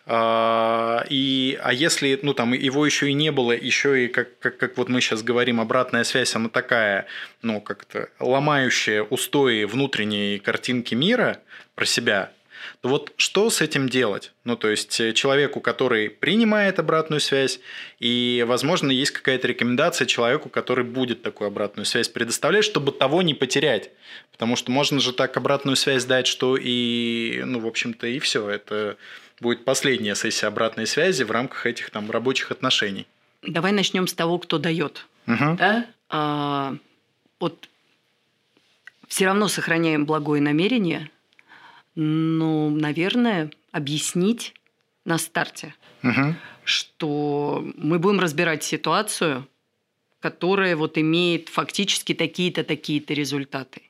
[0.06, 4.76] и, а если, ну, там, его еще и не было, еще и, как, как, как
[4.76, 7.06] вот мы сейчас говорим, обратная связь, она такая,
[7.40, 11.38] ну, как-то ломающая устои внутренней картинки мира
[11.74, 12.32] про себя,
[12.80, 14.32] то вот что с этим делать?
[14.44, 17.60] Ну, то есть, э, человеку, который принимает обратную связь,
[17.98, 23.34] и, возможно, есть какая-то рекомендация человеку, который будет такую обратную связь предоставлять, чтобы того не
[23.34, 23.90] потерять.
[24.32, 28.48] Потому что можно же так обратную связь дать, что и, ну, в общем-то, и все.
[28.48, 28.98] Это
[29.40, 33.06] будет последняя сессия обратной связи в рамках этих там рабочих отношений.
[33.42, 35.06] Давай начнем с того, кто дает.
[35.26, 35.56] Угу.
[35.58, 35.86] Да?
[36.08, 36.76] А,
[37.40, 37.68] вот
[39.08, 41.10] все равно сохраняем благое намерение,
[41.94, 44.54] но, наверное, объяснить
[45.04, 46.34] на старте, угу.
[46.64, 49.46] что мы будем разбирать ситуацию,
[50.20, 53.82] которая вот имеет фактически такие-то, такие-то результаты.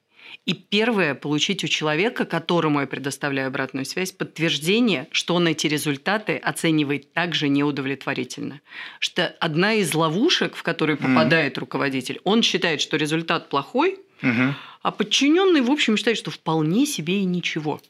[0.47, 6.37] И первое, получить у человека, которому я предоставляю обратную связь, подтверждение, что он эти результаты
[6.37, 8.61] оценивает также неудовлетворительно.
[8.99, 11.61] Что одна из ловушек, в которую попадает mm.
[11.61, 14.53] руководитель, он считает, что результат плохой, mm-hmm.
[14.83, 17.81] а подчиненный, в общем, считает, что вполне себе и ничего.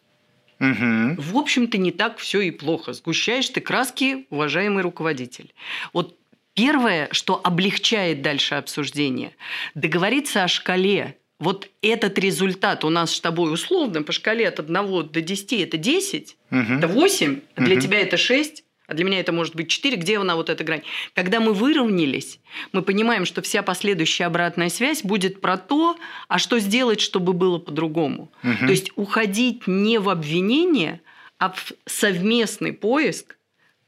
[0.60, 1.20] Угу.
[1.20, 2.92] В общем-то, не так все и плохо.
[2.92, 5.52] Сгущаешь ты краски, уважаемый руководитель.
[5.92, 6.16] Вот
[6.54, 9.32] первое, что облегчает дальше обсуждение,
[9.74, 15.08] договориться о шкале вот этот результат у нас с тобой условно по шкале от 1
[15.08, 16.58] до 10 это 10, угу.
[16.58, 17.82] это 8, а для угу.
[17.82, 19.96] тебя это 6, а для меня это может быть 4.
[19.96, 20.82] Где она вот эта грань?
[21.14, 22.40] Когда мы выровнялись,
[22.72, 25.96] мы понимаем, что вся последующая обратная связь будет про то,
[26.28, 28.30] а что сделать, чтобы было по-другому.
[28.42, 28.66] Угу.
[28.66, 31.00] То есть уходить не в обвинение,
[31.38, 33.36] а в совместный поиск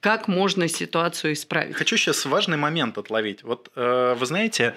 [0.00, 1.74] как можно ситуацию исправить.
[1.74, 3.42] Хочу сейчас важный момент отловить.
[3.42, 4.74] Вот э, вы знаете,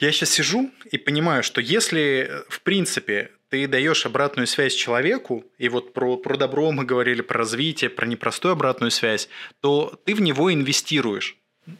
[0.00, 5.68] я сейчас сижу и понимаю, что если, в принципе, ты даешь обратную связь человеку, и
[5.68, 9.28] вот про, про добро мы говорили, про развитие, про непростую обратную связь,
[9.60, 11.36] то ты в него инвестируешь.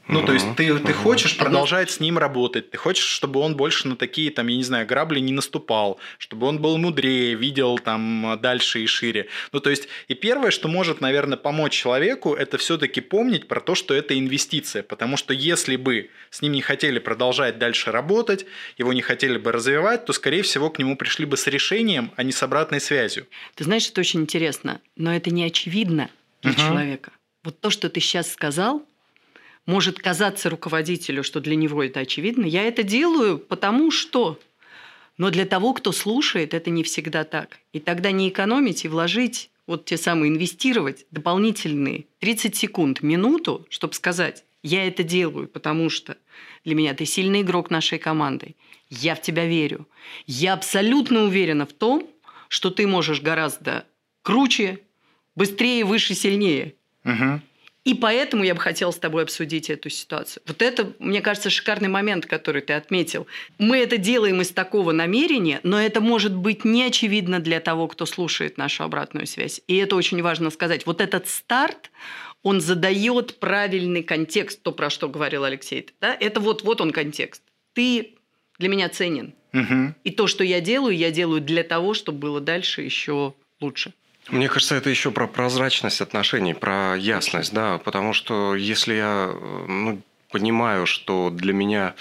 [0.09, 3.88] Ну, то есть ты, ты хочешь продолжать с ним работать, ты хочешь, чтобы он больше
[3.88, 8.38] на такие, там, я не знаю, грабли не наступал, чтобы он был мудрее, видел там
[8.40, 9.29] дальше и шире.
[9.53, 13.74] Ну, то есть, и первое, что может, наверное, помочь человеку, это все-таки помнить про то,
[13.74, 14.83] что это инвестиция.
[14.83, 18.46] Потому что если бы с ним не хотели продолжать дальше работать,
[18.79, 22.22] его не хотели бы развивать, то, скорее всего, к нему пришли бы с решением, а
[22.22, 23.26] не с обратной связью.
[23.55, 26.11] Ты знаешь, это очень интересно, но это не очевидно
[26.42, 26.68] для uh-huh.
[26.68, 27.12] человека.
[27.42, 28.87] Вот то, что ты сейчас сказал,
[29.70, 32.44] может казаться руководителю, что для него это очевидно.
[32.44, 34.38] Я это делаю, потому что...
[35.16, 37.59] Но для того, кто слушает, это не всегда так.
[37.72, 43.94] И тогда не экономить и вложить, вот те самые инвестировать дополнительные 30 секунд, минуту, чтобы
[43.94, 46.16] сказать, я это делаю, потому что
[46.64, 48.56] для меня ты сильный игрок нашей команды.
[48.88, 49.87] Я в тебя верю.
[50.26, 52.09] Я абсолютно уверена в том,
[52.48, 53.85] что ты можешь гораздо
[54.22, 54.80] круче,
[55.37, 56.74] быстрее, выше, сильнее.
[57.04, 57.40] Угу.
[57.84, 60.42] И поэтому я бы хотела с тобой обсудить эту ситуацию.
[60.46, 63.26] Вот это, мне кажется, шикарный момент, который ты отметил.
[63.58, 68.04] Мы это делаем из такого намерения, но это может быть не очевидно для того, кто
[68.04, 69.62] слушает нашу обратную связь.
[69.66, 70.84] И это очень важно сказать.
[70.84, 71.90] Вот этот старт,
[72.42, 75.88] он задает правильный контекст, то, про что говорил Алексей.
[76.02, 76.14] Да?
[76.18, 77.42] Это вот, вот он контекст.
[77.72, 78.14] Ты
[78.58, 79.34] для меня ценен.
[79.54, 79.94] Угу.
[80.04, 83.94] И то, что я делаю, я делаю для того, чтобы было дальше еще лучше.
[84.28, 89.33] Мне кажется, это еще про прозрачность отношений, про ясность, да, потому что если я
[89.66, 91.94] ну, понимаю, что для меня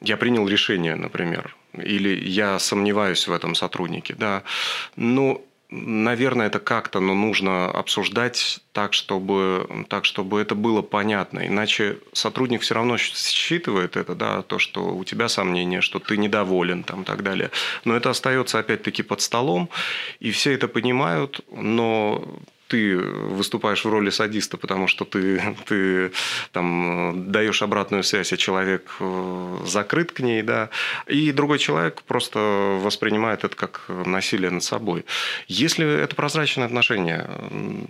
[0.00, 4.42] я принял решение, например, или я сомневаюсь в этом сотруднике, да,
[4.96, 11.46] но наверное, это как-то но нужно обсуждать так чтобы, так, чтобы это было понятно.
[11.46, 16.82] Иначе сотрудник все равно считывает это, да, то, что у тебя сомнения, что ты недоволен
[16.82, 17.50] там, и так далее.
[17.84, 19.68] Но это остается опять-таки под столом,
[20.20, 22.22] и все это понимают, но
[22.68, 26.12] ты выступаешь в роли садиста, потому что ты, ты
[26.52, 30.70] там даешь обратную связь, а человек э, закрыт к ней, да,
[31.06, 32.38] и другой человек просто
[32.82, 35.04] воспринимает это как насилие над собой.
[35.48, 37.28] Если это прозрачное отношение,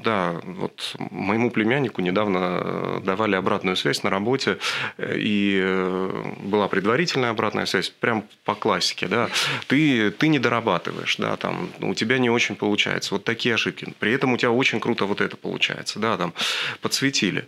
[0.05, 4.59] да, вот моему племяннику недавно давали обратную связь на работе,
[4.99, 9.29] и э, была предварительная обратная связь, прям по классике, да,
[9.69, 13.95] ты, ты не дорабатываешь, да, там, у тебя не очень получается, вот такие ошибки.
[13.99, 16.33] При этом у тебя очень очень круто вот это получается, да, там
[16.81, 17.47] подсветили.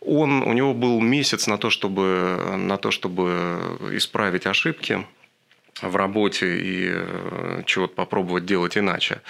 [0.00, 5.06] Он, у него был месяц на то, чтобы, на то, чтобы исправить ошибки
[5.82, 9.20] в работе и э, чего-то попробовать делать иначе.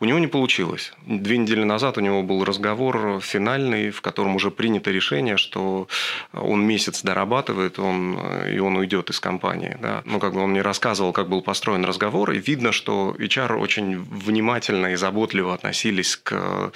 [0.00, 0.92] У него не получилось.
[1.06, 5.88] Две недели назад у него был разговор финальный, в котором уже принято решение, что
[6.32, 9.76] он месяц дорабатывает, он, э, и он уйдет из компании.
[9.80, 10.02] Да?
[10.04, 14.00] Ну, как бы он мне рассказывал, как был построен разговор, и видно, что HR очень
[14.00, 16.72] внимательно и заботливо относились к...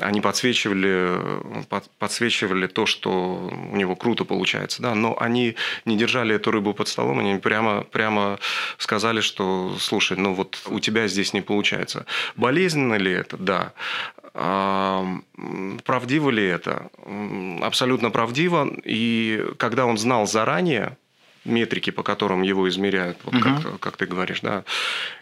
[0.00, 1.18] Они подсвечивали,
[1.98, 4.94] подсвечивали то, что у него круто получается, да?
[4.94, 8.38] но они не держали эту рыбу под столом, они прямо, прямо
[8.78, 12.06] сказали, что, слушай, ну вот у тебя здесь не получается.
[12.36, 13.36] Болезненно ли это?
[13.36, 13.72] Да.
[14.34, 15.06] А,
[15.84, 16.90] правдиво ли это?
[17.62, 18.68] Абсолютно правдиво.
[18.84, 20.96] И когда он знал заранее,
[21.46, 23.42] метрики, по которым его измеряют, вот угу.
[23.42, 24.64] как, как ты говоришь, да.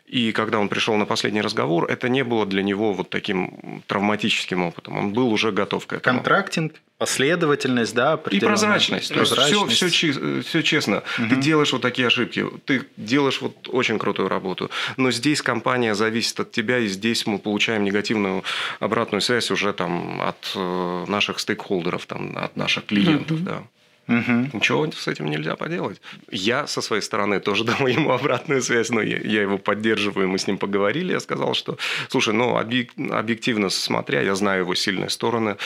[0.06, 4.62] И когда он пришел на последний разговор, это не было для него вот таким травматическим
[4.62, 4.98] опытом.
[4.98, 6.18] Он был уже готов к этому.
[6.18, 9.12] Контрактинг, последовательность, да, и прозрачность.
[9.12, 9.72] прозрачность.
[9.72, 11.02] Все, все, все честно.
[11.18, 11.28] Угу.
[11.30, 14.70] Ты делаешь вот такие ошибки, ты делаешь вот очень крутую работу.
[14.98, 18.44] Но здесь компания зависит от тебя, и здесь мы получаем негативную
[18.80, 23.44] обратную связь уже там от э, наших стейкхолдеров, там, от наших клиентов, угу.
[23.44, 23.62] да.
[24.08, 24.50] Угу.
[24.52, 26.00] Ничего с этим нельзя поделать.
[26.30, 30.38] Я со своей стороны тоже дал ему обратную связь, но я, я его поддерживаю, мы
[30.38, 35.56] с ним поговорили, я сказал, что, слушай, ну, объективно смотря, я знаю его сильные стороны,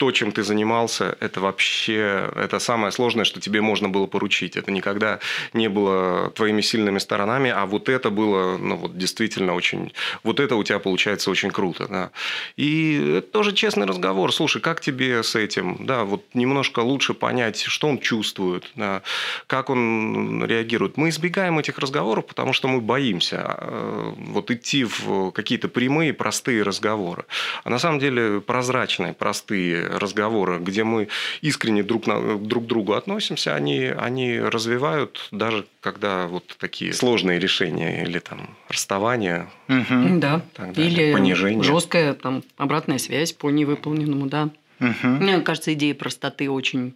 [0.00, 4.56] то, чем ты занимался, это вообще это самое сложное, что тебе можно было поручить.
[4.56, 5.18] Это никогда
[5.52, 10.56] не было твоими сильными сторонами, а вот это было, ну вот действительно очень, вот это
[10.56, 12.10] у тебя получается очень круто, да.
[12.56, 14.32] И это тоже честный разговор.
[14.32, 19.02] Слушай, как тебе с этим, да, вот немножко лучше понять, что он чувствует, да,
[19.46, 20.96] как он реагирует.
[20.96, 26.62] Мы избегаем этих разговоров, потому что мы боимся э, вот идти в какие-то прямые, простые
[26.62, 27.26] разговоры.
[27.64, 31.08] А на самом деле прозрачные, простые разговоры, где мы
[31.40, 37.38] искренне друг, на, друг к другу относимся, они, они развивают даже когда вот такие сложные
[37.38, 40.18] решения или там расставание, угу.
[40.18, 40.42] да,
[40.76, 41.62] или понижение.
[41.62, 44.50] жесткая там обратная связь по невыполненному, да.
[44.80, 45.08] Угу.
[45.08, 46.94] Мне кажется, идея простоты очень,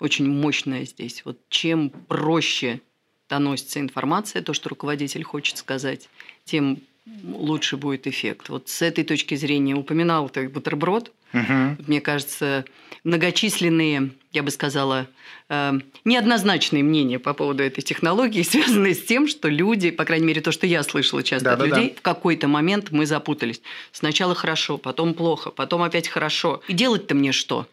[0.00, 1.22] очень мощная здесь.
[1.24, 2.80] Вот чем проще
[3.28, 6.08] доносится информация, то, что руководитель хочет сказать,
[6.44, 6.78] тем
[7.24, 8.48] лучше будет эффект.
[8.48, 11.12] Вот с этой точки зрения упоминал ты бутерброд.
[11.32, 11.76] Угу.
[11.86, 12.64] Мне кажется,
[13.02, 15.08] многочисленные, я бы сказала,
[15.48, 15.72] э,
[16.04, 20.52] неоднозначные мнения по поводу этой технологии связаны с тем, что люди, по крайней мере, то,
[20.52, 21.98] что я слышала часто да, от да, людей, да.
[21.98, 23.60] в какой-то момент мы запутались.
[23.92, 26.62] Сначала хорошо, потом плохо, потом опять хорошо.
[26.68, 27.66] И делать-то мне что?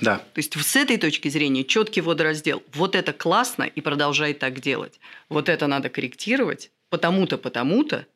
[0.00, 0.18] Да.
[0.18, 2.62] То есть с этой точки зрения четкий водораздел.
[2.74, 5.00] Вот это классно и продолжай так делать.
[5.30, 8.06] Вот это надо корректировать, потому-то, потому-то,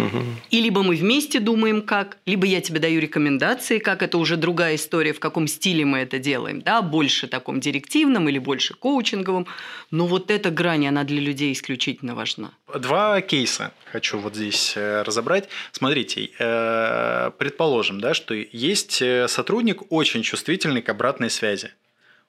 [0.00, 0.24] Угу.
[0.50, 4.76] И либо мы вместе думаем как, либо я тебе даю рекомендации, как это уже другая
[4.76, 9.46] история, в каком стиле мы это делаем, да, больше таком директивном или больше коучинговом.
[9.90, 12.50] Но вот эта грань, она для людей исключительно важна.
[12.74, 15.48] Два кейса хочу вот здесь э, разобрать.
[15.72, 21.70] Смотрите, э, предположим, да, что есть э, сотрудник очень чувствительный к обратной связи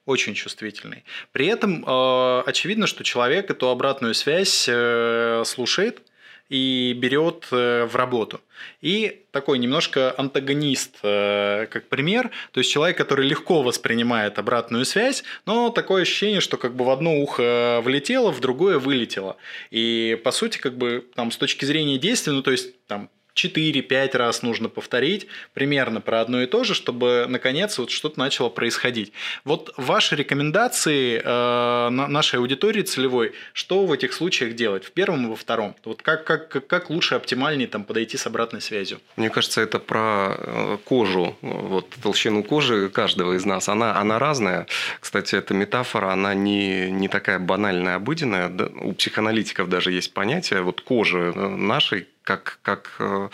[0.08, 1.04] очень чувствительный.
[1.34, 6.02] При этом э, очевидно, что человек эту обратную связь э, слушает,
[6.50, 8.42] и берет э, в работу.
[8.82, 15.24] И такой немножко антагонист, э, как пример, то есть человек, который легко воспринимает обратную связь,
[15.46, 19.38] но такое ощущение, что как бы в одно ухо влетело, в другое вылетело.
[19.72, 24.18] И по сути, как бы там с точки зрения действия, ну то есть там 4-5
[24.18, 29.14] раз нужно повторить примерно про одно и то же, чтобы наконец вот что-то начало происходить.
[29.46, 35.30] Вот ваши рекомендации э, нашей аудитории целевой, что в этих случаях делать, в первом и
[35.30, 35.76] во втором?
[35.86, 39.00] Вот как, как, как лучше, оптимальнее там подойти с обратной связью?
[39.16, 43.70] Мне кажется, это про э, кожу, вот толщину кожи каждого из нас.
[43.70, 44.68] Она, она разная.
[45.00, 48.52] Кстати, эта метафора, она не, не такая банальная, обыденная.
[48.82, 53.30] У психоаналитиков даже есть понятие вот кожи э, нашей как, как э,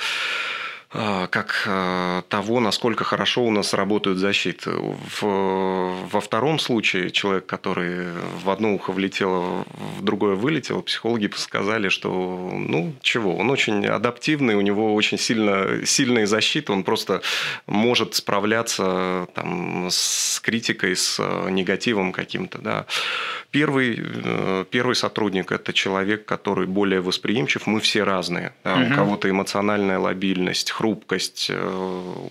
[0.94, 4.72] как а, того, насколько хорошо у нас работают защиты.
[5.22, 8.10] во втором случае человек, который
[8.44, 9.66] в одно ухо влетел,
[9.98, 15.86] в другое вылетел, психологи сказали, что ну чего, он очень адаптивный, у него очень сильно,
[15.86, 17.22] сильная защита, он просто
[17.66, 21.20] может справляться там, с критикой, с
[21.50, 22.60] негативом каким-то.
[22.60, 22.86] Да.
[23.52, 27.68] Первый, э, первый сотрудник– это человек, который более восприимчив.
[27.68, 28.54] Мы все разные.
[28.64, 28.74] Да?
[28.74, 28.84] Угу.
[28.84, 31.48] У кого-то эмоциональная лобильность, хрупкость.
[31.50, 32.28] Э,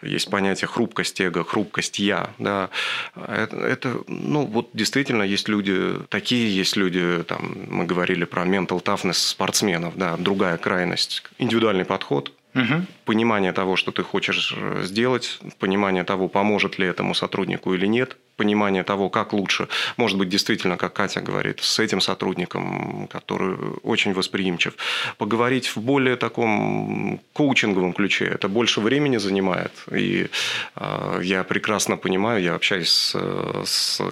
[0.00, 2.30] есть понятие хрупкость эго, хрупкость я.
[2.38, 2.70] Да?
[3.14, 8.82] Это, это, ну, вот действительно есть люди, такие есть люди, там, мы говорили про mental
[8.82, 11.22] toughness спортсменов, да, другая крайность.
[11.36, 12.84] Индивидуальный подход, Угу.
[13.06, 18.16] Понимание того, что ты хочешь э, сделать, понимание того, поможет ли этому сотруднику или нет,
[18.36, 24.12] понимание того, как лучше, может быть, действительно, как Катя говорит, с этим сотрудником, который очень
[24.12, 24.74] восприимчив,
[25.16, 28.26] поговорить в более таком коучинговом ключе.
[28.26, 29.72] Это больше времени занимает.
[29.90, 30.28] И
[30.76, 33.16] э, я прекрасно понимаю, я общаюсь с,
[33.64, 34.02] с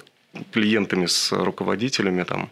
[0.51, 2.49] клиентами, с руководителями там,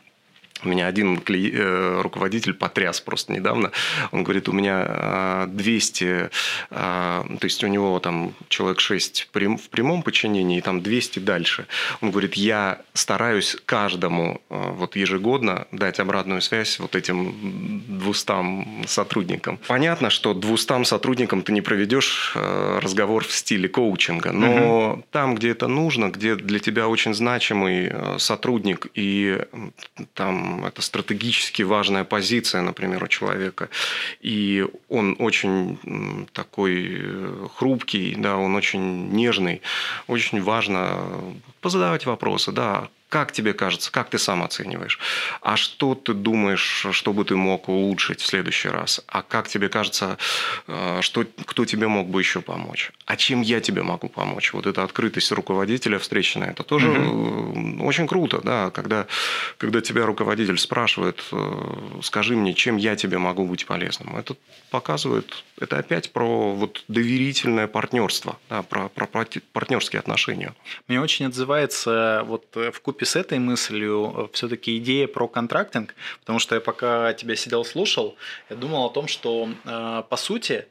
[0.67, 1.53] меня один кли...
[1.55, 3.71] Э, руководитель потряс просто недавно.
[4.13, 6.29] Он говорит, у меня 200, э,
[6.71, 11.67] э, то есть у него там человек 6 в прямом подчинении, и там 200 дальше.
[12.01, 19.59] Он говорит, я стараюсь каждому вот ежегодно дать обратную связь вот этим 200 сотрудникам.
[19.67, 25.05] Понятно, что 200 сотрудникам ты не проведешь разговор в стиле коучинга, но угу.
[25.11, 29.41] там, где это нужно, где для тебя очень значимый сотрудник и
[30.15, 33.69] там это стратегически важная позиция, например, у человека,
[34.21, 35.79] и он очень
[36.33, 39.63] такой э, хрупкий, да, он очень нежный,
[40.07, 40.99] очень важно
[41.61, 44.99] позадавать вопросы, да, как тебе кажется, как ты сам оцениваешь?
[45.41, 49.01] А что ты думаешь, что бы ты мог улучшить в следующий раз?
[49.07, 50.19] А как тебе кажется,
[50.67, 52.93] э, что, кто тебе мог бы еще помочь?
[53.07, 54.53] А чем я тебе могу помочь?
[54.53, 57.87] Вот эта открытость руководителя встречная, это тоже угу.
[57.87, 59.07] очень круто, да, когда,
[59.57, 64.17] когда тебя руководитель спрашивает, э, скажи мне, чем я тебе могу быть полезным?
[64.17, 64.37] Это
[64.71, 70.55] показывает, это опять про вот доверительное партнерство, да, про, про партнерские отношения.
[70.89, 76.41] Мне очень отзывается вот в купе с этой мыслью э, все-таки идея про контрактинг, потому
[76.41, 78.17] что я пока тебя сидел слушал,
[78.51, 80.67] я думал о том, что э, по сути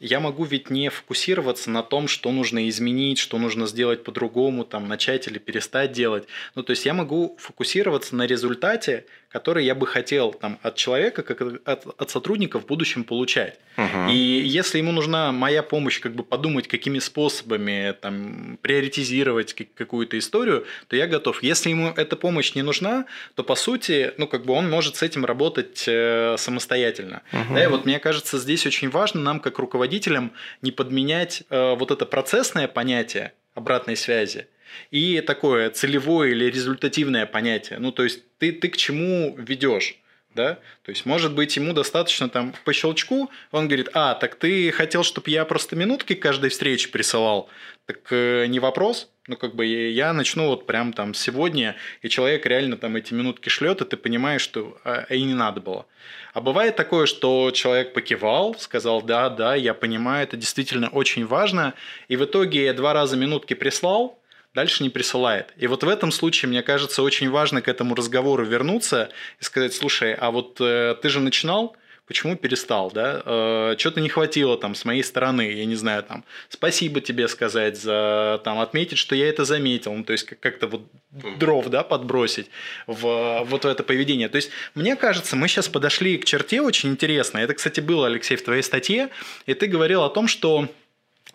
[0.00, 4.88] я могу ведь не фокусироваться на том, что нужно изменить, что нужно сделать по-другому, там,
[4.88, 6.26] начать или перестать делать.
[6.56, 11.22] Ну, то есть я могу фокусироваться на результате, который я бы хотел там, от человека,
[11.22, 13.58] как от, от сотрудника в будущем получать.
[13.76, 14.10] Угу.
[14.10, 20.64] И если ему нужна моя помощь, как бы подумать, какими способами там, приоритизировать какую-то историю,
[20.88, 21.42] то я готов.
[21.42, 23.04] Если ему эта помощь не нужна,
[23.34, 27.22] то по сути, ну, как бы он может с этим работать э, самостоятельно.
[27.32, 27.54] Угу.
[27.54, 31.90] Да, и вот мне кажется, здесь очень важно нам, как руководителям, не подменять э, вот
[31.90, 34.46] это процессное понятие обратной связи
[34.90, 37.78] и такое целевое или результативное понятие.
[37.78, 39.96] Ну, то есть ты, ты к чему ведешь?
[40.34, 40.54] Да?
[40.84, 45.02] То есть, может быть, ему достаточно там по щелчку, он говорит, а, так ты хотел,
[45.02, 47.48] чтобы я просто минутки каждой встречи присылал,
[47.86, 52.46] так э, не вопрос, ну, как бы я начну вот прям там сегодня, и человек
[52.46, 55.86] реально там эти минутки шлет, и ты понимаешь, что а, и не надо было.
[56.34, 61.74] А бывает такое, что человек покивал, сказал, да, да, я понимаю, это действительно очень важно,
[62.08, 64.17] и в итоге я два раза минутки прислал,
[64.54, 65.52] дальше не присылает.
[65.56, 69.74] И вот в этом случае, мне кажется, очень важно к этому разговору вернуться и сказать,
[69.74, 71.76] слушай, а вот э, ты же начинал,
[72.08, 73.22] почему перестал, да?
[73.24, 77.80] Э, Что-то не хватило там с моей стороны, я не знаю, там, спасибо тебе сказать
[77.80, 82.50] за, там, отметить, что я это заметил, ну, то есть как-то вот дров, да, подбросить
[82.86, 84.28] в вот в это поведение.
[84.28, 87.38] То есть мне кажется, мы сейчас подошли к черте очень интересно.
[87.38, 89.10] Это, кстати, было, Алексей, в твоей статье,
[89.46, 90.68] и ты говорил о том, что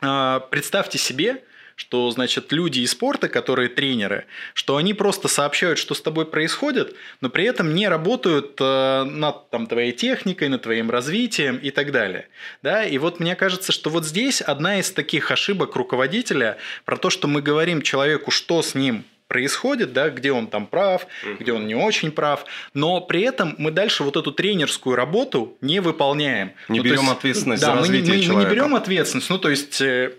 [0.01, 1.43] э, представьте себе,
[1.76, 6.95] что, значит, люди из спорта, которые тренеры, что они просто сообщают, что с тобой происходит,
[7.21, 11.91] но при этом не работают э, над там, твоей техникой, над твоим развитием и так
[11.91, 12.28] далее.
[12.61, 12.84] Да?
[12.84, 17.28] И вот мне кажется, что вот здесь одна из таких ошибок руководителя про то, что
[17.28, 21.38] мы говорим человеку, что с ним происходит, да, где он там прав, угу.
[21.39, 22.45] где он не очень прав,
[22.76, 26.51] но при этом мы дальше вот эту тренерскую работу не выполняем.
[26.69, 28.49] Не ну, берем есть, ответственность да, за развитие мы, мы, человека.
[28.49, 30.13] Мы не берем ответственность, ну то есть э,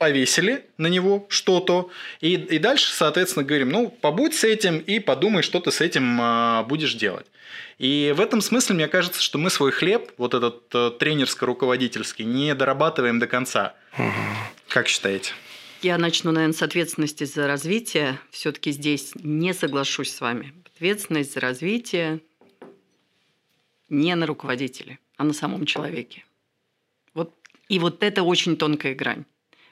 [0.00, 1.90] повесили на него что-то,
[2.22, 6.18] и, и дальше, соответственно, говорим, ну, побудь с этим и подумай, что ты с этим
[6.18, 7.26] а, будешь делать.
[7.76, 12.54] И в этом смысле, мне кажется, что мы свой хлеб, вот этот а, тренерско-руководительский, не
[12.54, 13.74] дорабатываем до конца.
[13.98, 14.10] Угу.
[14.68, 15.34] Как считаете?
[15.82, 18.18] Я начну, наверное, с ответственности за развитие.
[18.30, 20.54] Все-таки здесь не соглашусь с вами.
[20.74, 22.20] Ответственность за развитие
[23.90, 26.24] не на руководителе, а на самом человеке.
[27.70, 29.24] И вот это очень тонкая грань.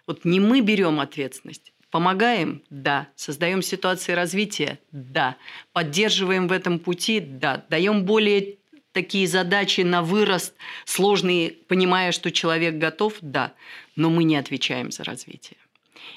[0.08, 2.62] Вот не мы берем ответственность, Помогаем?
[2.68, 3.08] Да.
[3.16, 4.78] Создаем ситуации развития?
[4.92, 5.36] Да.
[5.72, 7.18] Поддерживаем в этом пути?
[7.20, 7.64] Да.
[7.70, 8.56] Даем более
[8.92, 10.54] такие задачи на вырост
[10.84, 13.14] сложные, понимая, что человек готов?
[13.22, 13.54] Да.
[13.96, 15.56] Но мы не отвечаем за развитие.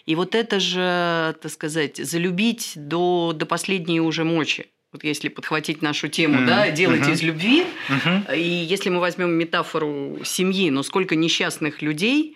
[0.06, 4.68] И вот это же, так сказать, залюбить до, до последней уже мочи.
[4.92, 6.48] Вот если подхватить нашу тему, mm-hmm.
[6.48, 7.14] да, делать mm-hmm.
[7.14, 7.66] из любви.
[7.88, 8.38] Mm-hmm.
[8.38, 12.36] И если мы возьмем метафору семьи, но сколько несчастных людей,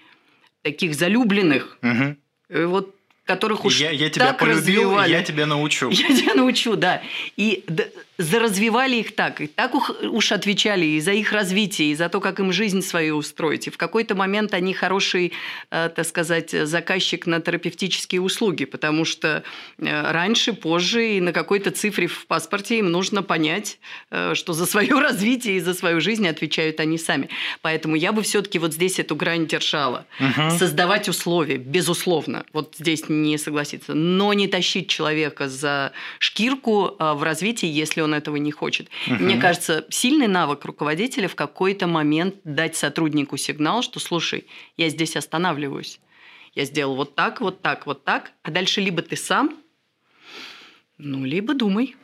[0.66, 2.66] таких залюбленных, mm-hmm.
[2.66, 2.96] вот
[3.26, 5.12] которых уж я, я тебя так полюбил, развивали.
[5.12, 5.90] я тебя научу.
[5.92, 7.02] Я тебя научу, да.
[7.36, 7.64] И
[8.18, 12.40] заразвивали их так, и так уж отвечали и за их развитие, и за то, как
[12.40, 13.68] им жизнь свою устроить.
[13.68, 15.34] И в какой-то момент они хороший,
[15.70, 19.44] э, так сказать, заказчик на терапевтические услуги, потому что
[19.80, 23.80] э, раньше, позже и на какой-то цифре в паспорте им нужно понять,
[24.12, 27.30] э, что за свое развитие и за свою жизнь отвечают они сами.
[27.62, 30.06] Поэтому я бы все-таки вот здесь эту грань держала.
[30.20, 30.58] Угу.
[30.58, 37.68] Создавать условия, безусловно, вот здесь не согласиться, но не тащить человека за шкирку в развитии,
[37.68, 38.90] если он этого не хочет.
[39.08, 39.16] Угу.
[39.16, 44.46] Мне кажется, сильный навык руководителя в какой-то момент дать сотруднику сигнал, что слушай,
[44.78, 46.00] я здесь останавливаюсь.
[46.54, 49.56] Я сделал вот так, вот так, вот так, а дальше либо ты сам,
[50.98, 51.96] ну, либо думай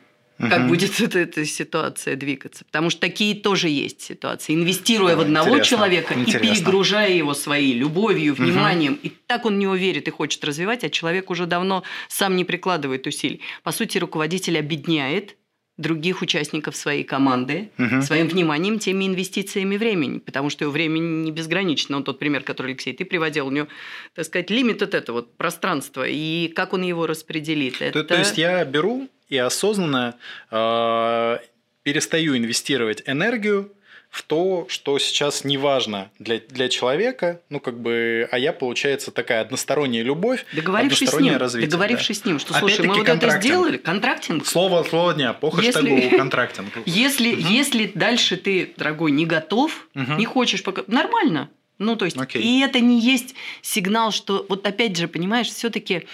[0.48, 2.64] как будет эта, эта ситуация двигаться.
[2.64, 4.54] Потому что такие тоже есть ситуации.
[4.54, 6.46] Инвестируя в одного интересно, человека интересно.
[6.46, 9.00] и перегружая его своей любовью, вниманием, угу.
[9.04, 13.06] и так он не уверит и хочет развивать, а человек уже давно сам не прикладывает
[13.06, 13.40] усилий.
[13.62, 15.36] По сути, руководитель обедняет
[15.78, 18.02] других участников своей команды угу.
[18.02, 21.96] своим вниманием, теми инвестициями времени, потому что его времени не безгранично.
[21.96, 23.68] Вот тот пример, который, Алексей, ты приводил, у него,
[24.14, 27.78] так сказать, лимит вот это вот пространство, и как он его распределит.
[27.78, 28.04] То, это...
[28.04, 30.14] то есть я беру и осознанно
[30.50, 31.38] э,
[31.82, 33.72] перестаю инвестировать энергию
[34.10, 39.10] в то, что сейчас не важно для, для человека, ну, как бы, а я, получается,
[39.10, 41.70] такая односторонняя любовь, договорившись одностороннее с ним, развитие.
[41.70, 42.22] Договорившись да.
[42.22, 44.46] с ним, что, слушай, мы вот это сделали, контрактинг.
[44.46, 46.74] Слово, слово дня, по хэштегу если, контрактинг.
[46.84, 47.40] Если, угу.
[47.40, 50.12] если дальше ты, дорогой, не готов, угу.
[50.12, 50.82] не хочешь пока...
[50.88, 51.48] Нормально.
[51.78, 52.38] Ну, то есть, okay.
[52.38, 56.06] и это не есть сигнал, что, вот опять же, понимаешь, все-таки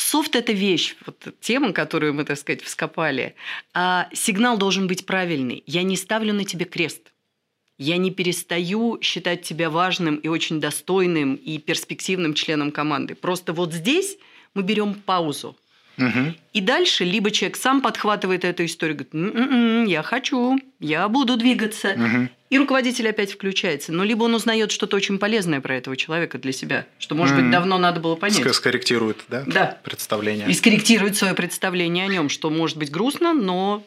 [0.00, 3.34] Софт– это вещь, вот тема, которую мы, так сказать, вскопали.
[3.74, 5.62] А сигнал должен быть правильный.
[5.66, 7.12] Я не ставлю на тебе крест.
[7.76, 13.14] Я не перестаю считать тебя важным и очень достойным и перспективным членом команды.
[13.14, 14.16] Просто вот здесь
[14.54, 15.54] мы берем паузу.
[16.00, 16.34] Угу.
[16.54, 21.90] И дальше либо человек сам подхватывает эту историю, говорит, м-м-м, я хочу, я буду двигаться.
[21.90, 22.28] Угу.
[22.50, 23.92] И руководитель опять включается.
[23.92, 27.42] Но либо он узнает что-то очень полезное про этого человека для себя, что, может угу.
[27.42, 28.54] быть, давно надо было понять.
[28.54, 29.44] Скорректирует, да?
[29.46, 29.78] Да.
[29.84, 30.48] Представление.
[30.48, 33.84] И скорректирует свое представление о нем, что может быть грустно, но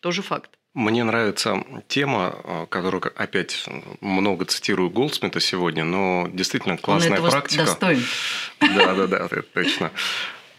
[0.00, 0.50] тоже факт.
[0.72, 3.66] Мне нравится тема, э, которую опять
[4.00, 7.64] много цитирую Голдсмита сегодня, но действительно классная Он этого практика.
[7.64, 8.04] Достоин.
[8.60, 9.90] Да, да, да, это точно.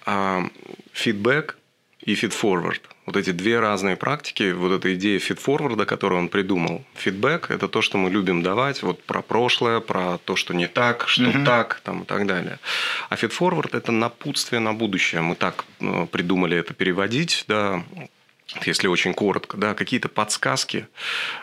[0.05, 0.43] А,
[0.93, 1.57] фидбэк
[2.01, 2.81] и фидфорвард.
[3.05, 6.83] Вот эти две разные практики, вот эта идея фидфорварда, которую он придумал.
[6.95, 11.07] Фидбэк– это то, что мы любим давать, вот про прошлое, про то, что не так,
[11.07, 11.43] что угу.
[11.43, 12.59] так, там, и так далее.
[13.09, 15.21] А фидфорвард– это напутствие на будущее.
[15.21, 17.83] Мы так э, придумали это переводить, да,
[18.65, 20.87] если очень коротко, да, какие-то подсказки,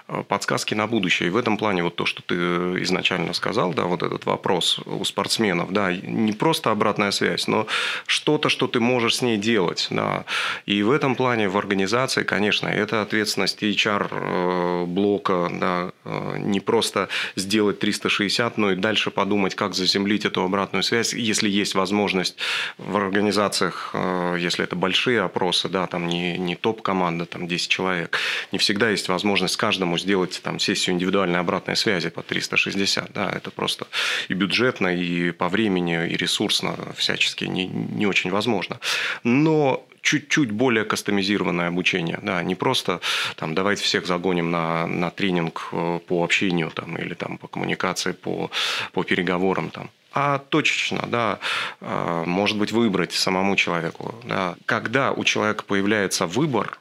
[0.09, 1.28] э, подсказки на будущее.
[1.28, 2.34] И в этом плане вот то, что ты
[2.82, 7.66] изначально сказал, да, вот этот вопрос у спортсменов, да, не просто обратная связь, но
[8.06, 10.24] что-то, что ты можешь с ней делать, да.
[10.66, 17.09] И в этом плане в организации, конечно, это ответственность HR-блока, э, да, э, не просто
[17.36, 22.36] сделать 360, но и дальше подумать, как заземлить эту обратную связь, если есть возможность
[22.76, 23.94] в организациях,
[24.38, 28.18] если это большие опросы, да, там не, не топ-команда, команда, там 10 человек,
[28.53, 33.12] не всегда есть возможность каждому сделать там сессию индивидуальной обратной связи по 360.
[33.12, 33.86] Да, это просто
[34.28, 38.80] и бюджетно, и по времени, и ресурсно всячески не, не очень возможно.
[39.24, 42.18] Но чуть-чуть более кастомизированное обучение.
[42.22, 43.01] Да, не просто
[43.36, 48.12] там, давайте всех загоним на, на тренинг э, по общению там, или там, по коммуникации,
[48.12, 48.51] по,
[48.92, 49.70] по переговорам.
[49.70, 51.38] Там а точечно, да,
[51.80, 54.14] э, может быть, выбрать самому человеку.
[54.24, 54.57] Да.
[54.66, 56.78] Когда у человека появляется выбор,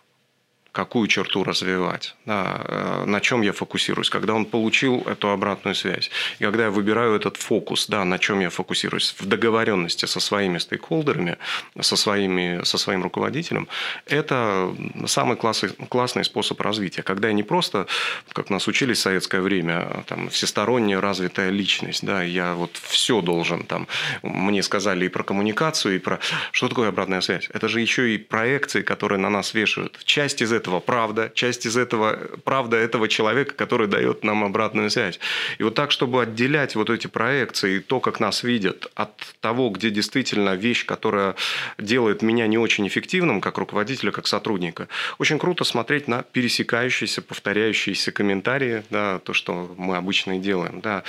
[0.77, 6.11] какую черту развивать, да, э, на чем я фокусируюсь, когда он получил эту обратную связь,
[6.39, 10.59] и когда я выбираю этот фокус, да, на чем я фокусируюсь, в договоренности со своими
[10.59, 11.37] стейкхолдерами,
[11.81, 13.67] со, своими, со своим руководителем,
[14.05, 14.71] это
[15.07, 17.87] самый классный, классный способ развития, когда я не просто,
[18.33, 23.63] как нас учили в советское время, там, всесторонне развитая личность, да, я вот все должен,
[23.63, 23.87] там,
[24.21, 26.19] мне сказали и про коммуникацию, и про...
[26.51, 27.49] Что такое обратная связь?
[27.51, 29.99] Это же еще и проекции, которые на нас вешают.
[30.05, 34.89] Часть из этого этого правда, часть из этого правда этого человека, который дает нам обратную
[34.89, 35.19] связь.
[35.59, 39.69] И вот так, чтобы отделять вот эти проекции и то, как нас видят, от того,
[39.69, 41.35] где действительно вещь, которая
[41.77, 44.89] делает меня не очень эффективным, как руководителя, как сотрудника,
[45.19, 50.81] очень круто смотреть на пересекающиеся, повторяющиеся комментарии, да, то, что мы обычно и делаем.
[50.81, 51.03] Да.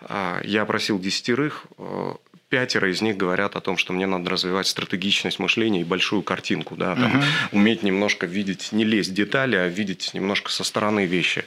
[0.00, 2.14] А, я просил десятерых э,
[2.52, 6.76] пятеро из них говорят о том, что мне надо развивать стратегичность мышления и большую картинку,
[6.76, 7.24] да, там, угу.
[7.52, 11.46] уметь немножко видеть, не лезть в детали, а видеть немножко со стороны вещи.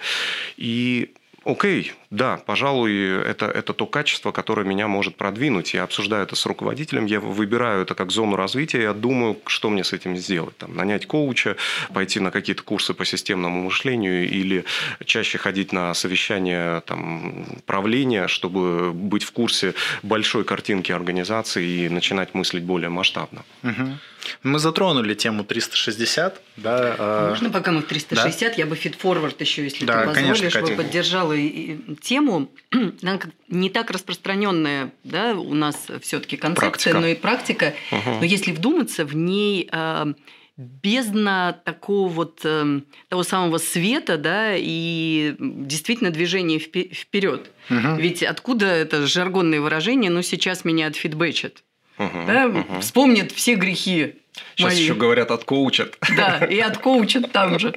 [0.58, 5.74] И Окей, да, пожалуй, это, это то качество, которое меня может продвинуть.
[5.74, 9.84] Я обсуждаю это с руководителем, я выбираю это как зону развития, я думаю, что мне
[9.84, 10.58] с этим сделать.
[10.58, 11.58] Там, нанять коуча,
[11.94, 14.64] пойти на какие-то курсы по системному мышлению или
[15.04, 22.34] чаще ходить на совещания там, правления, чтобы быть в курсе большой картинки организации и начинать
[22.34, 23.44] мыслить более масштабно.
[23.64, 23.98] Угу.
[24.44, 26.42] Мы затронули тему 360.
[26.58, 28.56] Да, а, Можно пока мы в 360, да?
[28.58, 31.34] я бы фидфорвард еще, если да, ты позволишь, конечно, бы поддержала
[32.06, 32.50] тему.
[33.02, 37.00] Она не так распространенная да, у нас все-таки концепция, практика.
[37.00, 37.74] но и практика.
[37.92, 38.10] Угу.
[38.20, 40.14] Но если вдуматься, в ней а,
[40.58, 47.52] бездна такого вот э, того самого света, да, и действительно движение вперед.
[47.70, 47.96] Угу.
[47.98, 51.64] Ведь откуда это жаргонное выражение, ну сейчас меня отфидбэчат.
[51.98, 52.48] Угу, да?
[52.48, 52.80] угу.
[52.82, 54.16] Вспомнят все грехи.
[54.56, 54.84] Сейчас мои.
[54.84, 55.98] еще говорят, откоучат.
[56.16, 57.74] Да, и откоучат там же.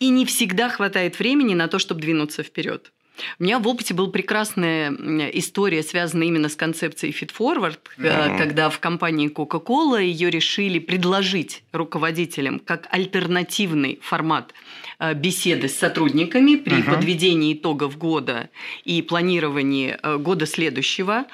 [0.00, 2.92] И не всегда хватает времени на то, чтобы двинуться вперед.
[3.38, 4.90] У меня в опыте была прекрасная
[5.32, 8.38] история, связанная именно с концепцией Fit Forward, mm-hmm.
[8.38, 14.54] когда в компании Coca-Cola ее решили предложить руководителям как альтернативный формат
[14.98, 16.94] э, беседы с сотрудниками при uh-huh.
[16.94, 18.50] подведении итогов года
[18.84, 21.26] и планировании э, года следующего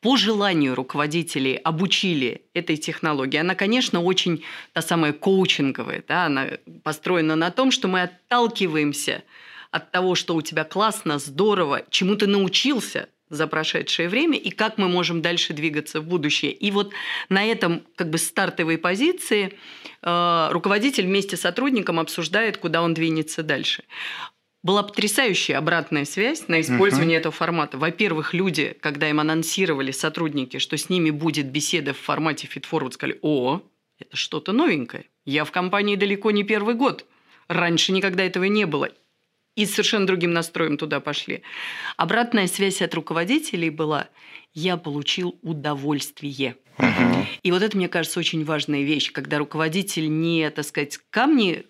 [0.00, 3.36] по желанию руководителей обучили этой технологии.
[3.36, 6.46] Она, конечно, очень та самая коучинговая, да, она
[6.82, 9.22] построена на том, что мы отталкиваемся
[9.70, 14.76] от того, что у тебя классно, здорово, чему ты научился за прошедшее время и как
[14.76, 16.52] мы можем дальше двигаться в будущее.
[16.52, 16.92] И вот
[17.28, 19.56] на этом как бы стартовой позиции
[20.02, 23.84] э, руководитель вместе с сотрудником обсуждает, куда он двинется дальше
[24.62, 27.20] была потрясающая обратная связь на использование uh-huh.
[27.20, 27.78] этого формата.
[27.78, 33.18] Во-первых, люди, когда им анонсировали сотрудники, что с ними будет беседа в формате фитфорвард, сказали,
[33.22, 33.62] о,
[33.98, 35.06] это что-то новенькое.
[35.24, 37.06] Я в компании далеко не первый год.
[37.48, 38.90] Раньше никогда этого не было.
[39.56, 41.42] И совершенно другим настроем туда пошли.
[41.96, 44.08] Обратная связь от руководителей была,
[44.54, 46.56] я получил удовольствие.
[47.42, 51.66] И вот это, мне кажется, очень важная вещь, когда руководитель не, так сказать, камни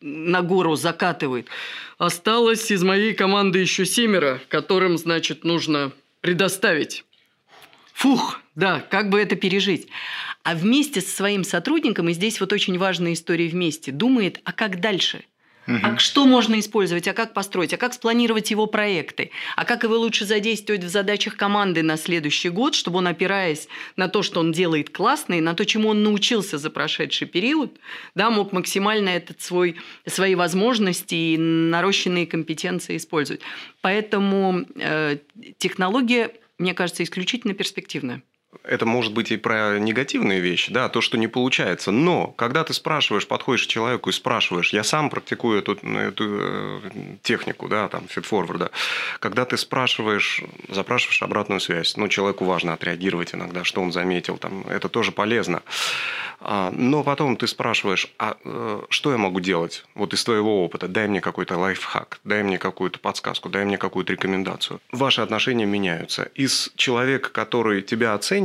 [0.00, 1.48] на гору закатывает.
[1.98, 7.04] Осталось из моей команды еще семеро, которым, значит, нужно предоставить.
[7.94, 9.88] Фух, да, как бы это пережить.
[10.44, 14.80] А вместе со своим сотрудником, и здесь вот очень важная история вместе, думает, а как
[14.80, 15.24] дальше–
[15.68, 15.78] Угу.
[15.82, 19.98] А что можно использовать, а как построить, а как спланировать его проекты, а как его
[19.98, 24.50] лучше задействовать в задачах команды на следующий год, чтобы он, опираясь на то, что он
[24.50, 27.78] делает классно, и на то, чему он научился за прошедший период,
[28.14, 33.42] да, мог максимально этот свой, свои возможности и нарощенные компетенции использовать.
[33.82, 35.18] Поэтому э,
[35.58, 38.22] технология, мне кажется, исключительно перспективная
[38.64, 41.90] это может быть и про негативные вещи, да, то, что не получается.
[41.90, 46.80] Но когда ты спрашиваешь, подходишь к человеку и спрашиваешь, я сам практикую эту, эту э,
[47.22, 48.70] технику, да, там, фитфорварда,
[49.20, 54.62] когда ты спрашиваешь, запрашиваешь обратную связь, ну, человеку важно отреагировать иногда, что он заметил, там,
[54.68, 55.62] это тоже полезно.
[56.40, 60.88] А, но потом ты спрашиваешь, а э, что я могу делать вот из твоего опыта?
[60.88, 64.80] Дай мне какой-то лайфхак, дай мне какую-то подсказку, дай мне какую-то рекомендацию.
[64.92, 66.30] Ваши отношения меняются.
[66.34, 68.37] Из человека, который тебя оценивает,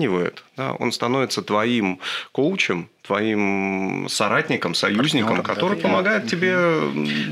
[0.58, 2.00] да, он становится твоим
[2.32, 6.30] коучем, твоим соратником, союзником, Партнером, который да, помогает да.
[6.30, 6.54] тебе.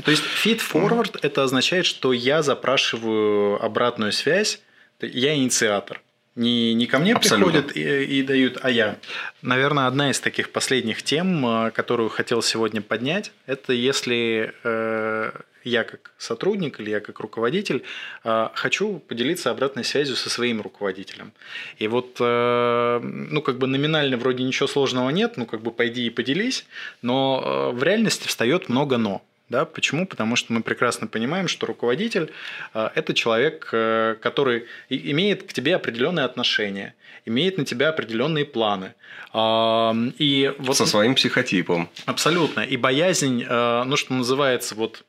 [0.04, 4.60] То есть feed forward это означает, что я запрашиваю обратную связь,
[5.00, 6.00] я инициатор.
[6.34, 7.62] Не, не ко мне Абсолютно.
[7.62, 8.96] приходят и, и дают, а я.
[9.42, 15.32] Наверное, одна из таких последних тем, э, которую хотел сегодня поднять, это если э,
[15.64, 17.82] я как сотрудник или я как руководитель
[18.24, 21.32] э, хочу поделиться обратной связью со своим руководителем.
[21.78, 26.06] И вот, э, ну, как бы номинально вроде ничего сложного нет, ну, как бы пойди
[26.06, 26.66] и поделись,
[27.02, 29.22] но э, в реальности встает много «но».
[29.48, 29.66] Да?
[29.66, 30.06] Почему?
[30.06, 32.32] Потому что мы прекрасно понимаем, что руководитель
[32.72, 36.94] э,– это человек, э, который имеет к тебе определенные отношения,
[37.26, 38.94] имеет на тебя определенные планы.
[39.34, 41.88] И вот, Со своим психотипом.
[42.04, 42.60] Абсолютно.
[42.60, 45.04] И боязнь, ну, что называется, вот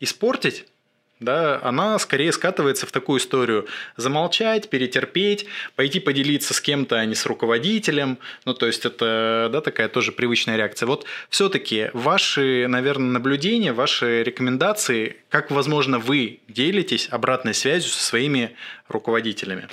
[0.00, 0.66] испортить
[1.20, 7.16] да, она скорее скатывается в такую историю замолчать, перетерпеть, пойти поделиться с кем-то, а не
[7.16, 8.18] с руководителем.
[8.44, 10.86] Ну, то есть это да, такая тоже привычная реакция.
[10.86, 18.54] Вот все-таки ваши, наверное, наблюдения, ваши рекомендации, как, возможно, вы делитесь обратной связью со своими
[18.88, 19.68] руководителями?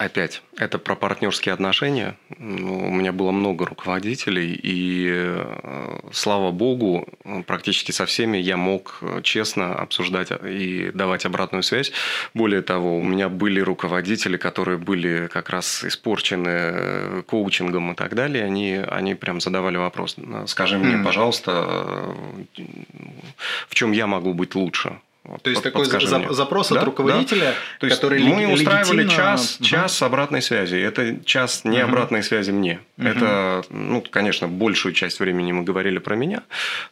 [0.00, 2.16] Опять, это про партнерские отношения.
[2.38, 7.06] Ну, у меня было много руководителей, и э, слава богу,
[7.46, 11.92] практически со всеми я мог честно обсуждать и давать обратную связь.
[12.32, 18.14] Более того, у меня были руководители, которые были как раз испорчены э, коучингом и так
[18.14, 18.46] далее.
[18.46, 20.16] Они, они прям задавали вопрос.
[20.46, 21.66] Скажи мне, пожалуйста,
[22.56, 22.62] э,
[23.68, 24.98] в чем я могу быть лучше?
[25.22, 27.86] Вот, То есть такой за, запрос от да, руководителя, да.
[27.86, 29.64] Есть который мы устраивали час, угу.
[29.64, 30.76] час обратной связи.
[30.76, 31.90] Это час не угу.
[31.90, 32.80] обратной связи мне.
[32.96, 33.06] Угу.
[33.06, 36.42] Это, ну, конечно, большую часть времени мы говорили про меня,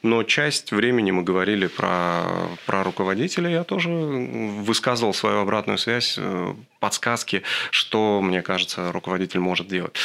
[0.03, 2.23] но часть времени мы говорили про,
[2.67, 3.49] про руководителя.
[3.49, 9.97] Я тоже высказывал свою обратную связь, э, подсказки, что, мне кажется, руководитель может делать.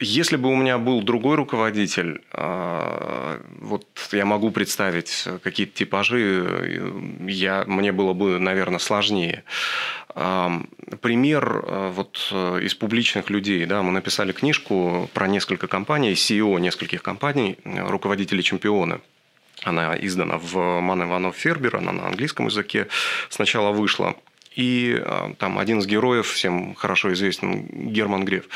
[0.00, 6.92] А, если бы у меня был другой руководитель, а, вот я могу представить какие-то типажи,
[7.26, 9.44] я, мне было бы, наверное, сложнее.
[10.14, 12.32] Пример а, вот
[12.62, 13.64] из публичных людей.
[13.66, 19.00] Да, мы написали книжку про несколько компаний, CEO нескольких компаний, руководители чемпионы.
[19.62, 22.86] Она издана в Ман Иванов Фербер, она на английском языке
[23.28, 24.16] сначала вышла.
[24.56, 28.48] И а, там один из героев, всем хорошо известен, Герман Греф,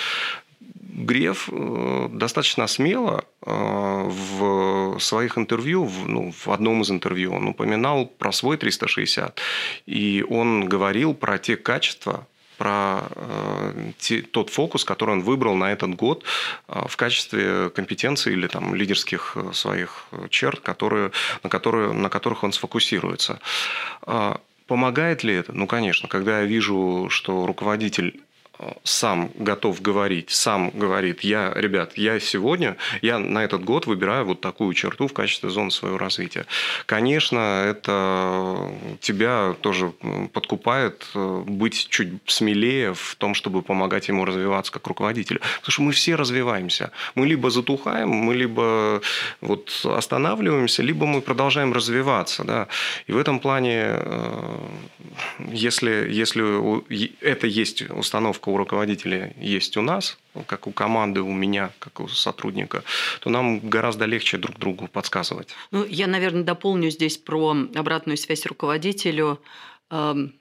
[0.95, 8.07] Греф э, достаточно смело э, в своих интервью, ну, в одном из интервью, он упоминал
[8.07, 9.41] про свой 360,
[9.87, 12.27] и он говорил про те качества,
[12.59, 16.25] про э, те, тот фокус, который он выбрал на этот год
[16.69, 21.11] э, в качестве компетенции или там, лидерских своих черт, которые,
[21.43, 23.41] на, которые, на которых он сфокусируется.
[24.07, 24.37] Э,
[24.67, 25.53] помогает ли это?
[25.53, 26.09] Ну, конечно.
[26.09, 28.23] Когда я вижу, что руководитель
[28.85, 34.41] сам готов говорить, сам говорит, я, ребят, я сегодня, я на этот год выбираю вот
[34.41, 36.47] такую черту в качестве зоны своего развития.
[36.87, 39.93] Конечно, это тебя тоже
[40.33, 45.41] подкупает э, быть чуть смелее в том, чтобы помогать ему развиваться как руководителю.
[45.61, 46.91] Потому что мы все развиваемся.
[47.15, 49.01] Мы либо затухаем, мы либо
[49.41, 52.45] вот останавливаемся, либо мы продолжаем развиваться.
[52.45, 52.69] Да?
[53.07, 54.59] И в этом плане, э,
[55.51, 56.45] если, если
[57.21, 62.09] это есть установка у руководителя есть у нас, как у команды, у меня, как у
[62.09, 62.83] сотрудника,
[63.21, 65.55] то нам гораздо легче друг другу подсказывать.
[65.71, 69.41] Ну, я, наверное, дополню здесь про обратную связь руководителю.
[69.91, 70.35] Эм,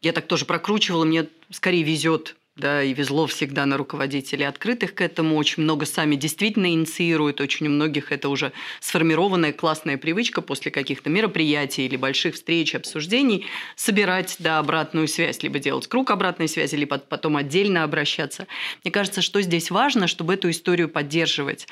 [0.00, 5.00] я так тоже прокручивала, мне скорее везет да, и везло всегда на руководителей открытых к
[5.00, 5.36] этому.
[5.36, 11.08] Очень много сами действительно инициируют, очень у многих это уже сформированная классная привычка после каких-то
[11.08, 13.46] мероприятий или больших встреч, обсуждений
[13.76, 18.46] собирать да, обратную связь, либо делать круг обратной связи, либо потом отдельно обращаться.
[18.84, 21.66] Мне кажется, что здесь важно, чтобы эту историю поддерживать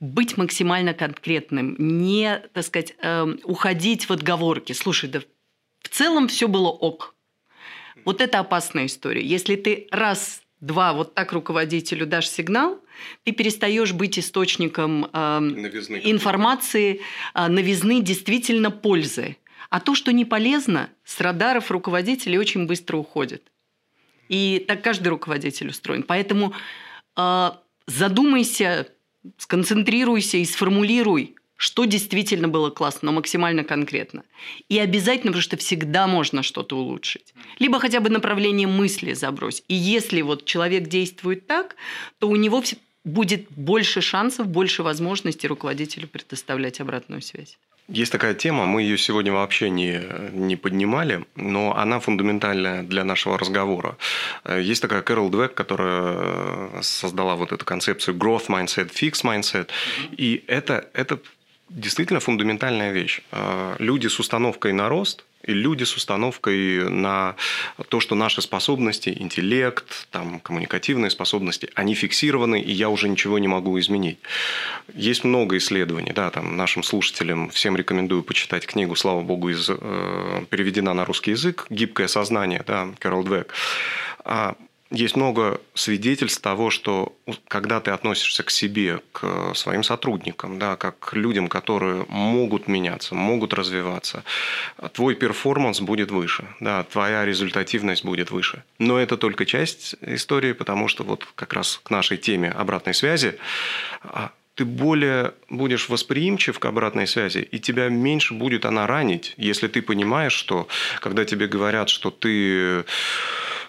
[0.00, 4.72] быть максимально конкретным, не, так сказать, эм, уходить в отговорки.
[4.72, 5.20] Слушай, да
[5.82, 7.14] в целом все было ок,
[8.04, 9.22] вот это опасная история.
[9.22, 12.80] Если ты раз два вот так руководителю дашь сигнал,
[13.24, 15.18] ты перестаешь быть источником э,
[16.04, 17.00] информации,
[17.34, 19.36] э, новизны действительно пользы.
[19.70, 23.42] А то, что не полезно, с радаров руководителей очень быстро уходит.
[24.28, 26.02] И так каждый руководитель устроен.
[26.02, 26.52] Поэтому
[27.16, 27.50] э,
[27.86, 28.88] задумайся,
[29.38, 34.22] сконцентрируйся и сформулируй, что действительно было классно, но максимально конкретно.
[34.70, 37.34] И обязательно, потому что всегда можно что-то улучшить.
[37.58, 39.62] Либо хотя бы направление мысли забрось.
[39.68, 41.76] И если вот человек действует так,
[42.18, 42.64] то у него
[43.04, 47.58] будет больше шансов, больше возможностей руководителю предоставлять обратную связь.
[47.88, 50.00] Есть такая тема, мы ее сегодня вообще не,
[50.32, 53.98] не поднимали, но она фундаментальная для нашего разговора.
[54.48, 59.68] Есть такая Кэрол Двек, которая создала вот эту концепцию growth mindset, fix mindset,
[60.12, 61.18] и это, это
[61.70, 63.22] действительно фундаментальная вещь.
[63.32, 67.34] А, люди с установкой на рост и люди с установкой на
[67.88, 73.48] то, что наши способности, интеллект, там, коммуникативные способности, они фиксированы, и я уже ничего не
[73.48, 74.18] могу изменить.
[74.92, 80.44] Есть много исследований, да, там, нашим слушателям всем рекомендую почитать книгу, слава богу, из, э,
[80.50, 83.54] переведена на русский язык «Гибкое сознание», да, Кэрол Двек.
[84.24, 84.56] А
[84.90, 87.14] есть много свидетельств того, что
[87.48, 93.14] когда ты относишься к себе, к своим сотрудникам, да, как к людям, которые могут меняться,
[93.14, 94.24] могут развиваться,
[94.92, 98.64] твой перформанс будет выше, да, твоя результативность будет выше.
[98.78, 103.38] Но это только часть истории, потому что вот как раз к нашей теме обратной связи
[104.02, 109.68] а, ты более будешь восприимчив к обратной связи, и тебя меньше будет она ранить, если
[109.68, 110.68] ты понимаешь, что
[111.00, 112.84] когда тебе говорят, что ты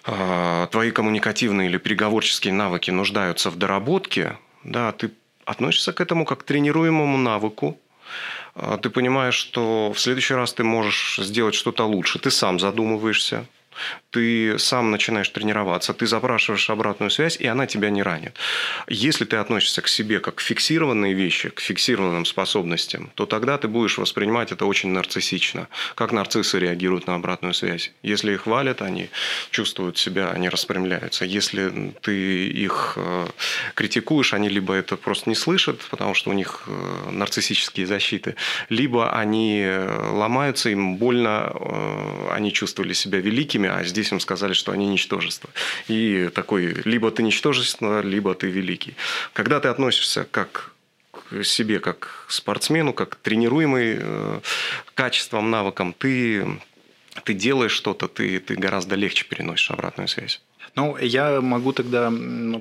[0.04, 5.12] твои коммуникативные или переговорческие навыки нуждаются в доработке, да, ты
[5.44, 7.78] относишься к этому как к тренируемому навыку,
[8.54, 13.46] а, ты понимаешь, что в следующий раз ты можешь сделать что-то лучше, ты сам задумываешься,
[14.10, 18.36] ты сам начинаешь тренироваться, ты запрашиваешь обратную связь, и она тебя не ранит.
[18.88, 23.68] Если ты относишься к себе как к фиксированные вещи, к фиксированным способностям, то тогда ты
[23.68, 25.68] будешь воспринимать это очень нарциссично.
[25.94, 27.92] Как нарциссы реагируют на обратную связь.
[28.02, 29.08] Если их валят, они
[29.50, 31.24] чувствуют себя, они распрямляются.
[31.24, 33.26] Если ты их э,
[33.74, 38.36] критикуешь, они либо это просто не слышат, потому что у них э, нарциссические защиты,
[38.68, 41.52] либо они э, ломаются, им больно,
[42.30, 45.50] они чувствовали себя великими, а здесь им сказали, что они ничтожество.
[45.88, 48.94] И такой, либо ты ничтожество, либо ты великий.
[49.32, 50.72] Когда ты относишься как
[51.12, 54.40] к себе, как спортсмену, как тренируемый э,
[54.94, 56.46] качеством, навыком, ты,
[57.24, 60.40] ты делаешь что-то, ты, ты гораздо легче переносишь обратную связь.
[60.74, 62.10] Ну, я могу тогда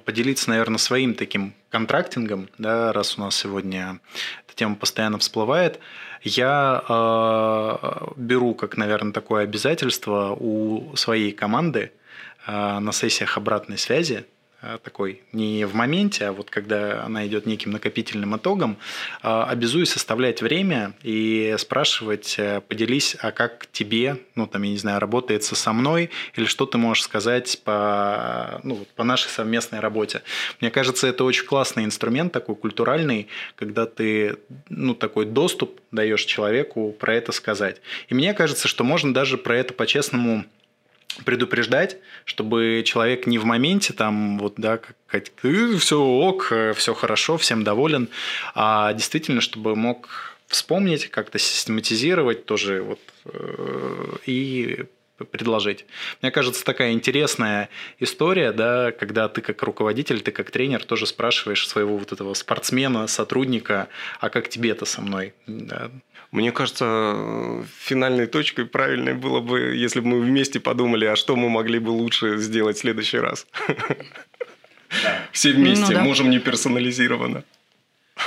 [0.04, 4.00] поделиться, наверное, своим таким контрактингом, да, раз у нас сегодня
[4.46, 5.80] эта тема постоянно всплывает.
[6.24, 11.92] Я э, беру, как, наверное, такое обязательство у своей команды
[12.46, 14.26] э, на сессиях обратной связи
[14.84, 18.78] такой не в моменте, а вот когда она идет неким накопительным итогом,
[19.24, 24.78] э, обязуюсь составлять время и спрашивать, э, поделись, а как тебе, ну там, я не
[24.78, 30.22] знаю, работается со мной, или что ты можешь сказать по, ну, по нашей совместной работе.
[30.60, 34.38] Мне кажется, это очень классный инструмент, такой культуральный, когда ты,
[34.70, 37.82] ну, такой доступ даешь человеку про это сказать.
[38.10, 40.46] И мне кажется, что можно даже про это по-честному
[41.26, 45.30] предупреждать, чтобы человек не в моменте там вот да как
[45.80, 48.10] все ок, все хорошо, всем доволен,
[48.56, 50.10] а действительно, чтобы мог
[50.48, 54.86] вспомнить, как-то систематизировать тоже вот э, и
[55.26, 55.86] предложить.
[56.22, 57.70] Мне кажется, такая интересная
[58.00, 63.08] история, да, когда ты как руководитель, ты как тренер тоже спрашиваешь своего вот этого спортсмена,
[63.08, 63.88] сотрудника,
[64.20, 65.34] а как тебе это со мной?
[65.48, 65.92] Да.
[66.32, 71.50] Мне кажется, финальной точкой правильной было бы, если бы мы вместе подумали, а что мы
[71.50, 73.48] могли бы лучше сделать в следующий раз.
[75.32, 77.44] Все вместе, ну, можем не персонализированно.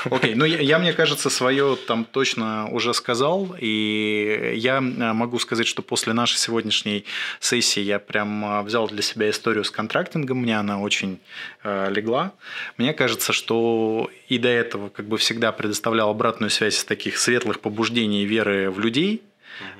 [0.05, 4.81] Окей, okay, ну я, я, мне кажется, свое там точно уже сказал, и я э,
[4.81, 7.05] могу сказать, что после нашей сегодняшней
[7.41, 11.21] сессии я прям э, взял для себя историю с контрактингом, мне она очень
[11.63, 12.33] э, легла.
[12.77, 17.61] Мне кажется, что и до этого как бы всегда предоставлял обратную связь из таких светлых
[17.61, 19.23] побуждений веры в людей.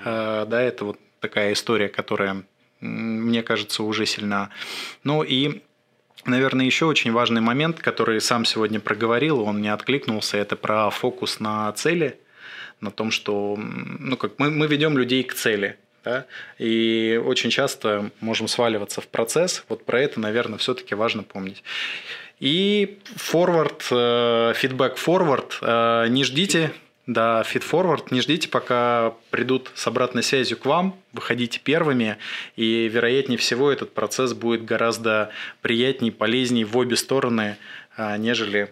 [0.05, 2.45] Э, да, это вот такая история, которая
[2.85, 4.51] мне кажется, уже сильна.
[5.05, 5.63] Ну и
[6.25, 11.41] Наверное, еще очень важный момент, который сам сегодня проговорил, он не откликнулся, это про фокус
[11.41, 12.19] на цели,
[12.81, 15.77] на том, что ну, как мы, мы ведем людей к цели.
[16.05, 16.27] Да?
[16.59, 19.65] И очень часто можем сваливаться в процесс.
[19.69, 21.63] Вот про это, наверное, все-таки важно помнить.
[22.41, 26.73] И forward, фидбэк forward, не ждите
[27.07, 28.07] да, feedforward.
[28.11, 32.17] Не ждите, пока придут с обратной связью к вам, выходите первыми,
[32.57, 35.31] и вероятнее всего этот процесс будет гораздо
[35.61, 37.57] приятнее, полезнее в обе стороны,
[37.97, 38.71] а, нежели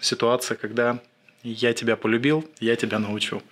[0.00, 1.00] ситуация, когда
[1.42, 3.42] я тебя полюбил, я тебя научу.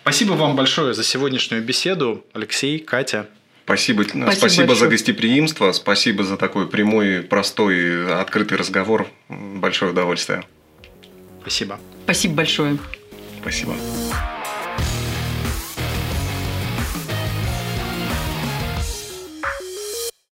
[0.00, 3.28] Спасибо вам большое за сегодняшнюю беседу, Алексей, Катя.
[3.64, 9.08] Спасибо, спасибо, спасибо за гостеприимство, спасибо за такой прямой, простой, открытый разговор.
[9.28, 10.44] Большое удовольствие.
[11.40, 11.78] Спасибо.
[12.04, 12.78] Спасибо большое.
[13.46, 13.76] Спасибо.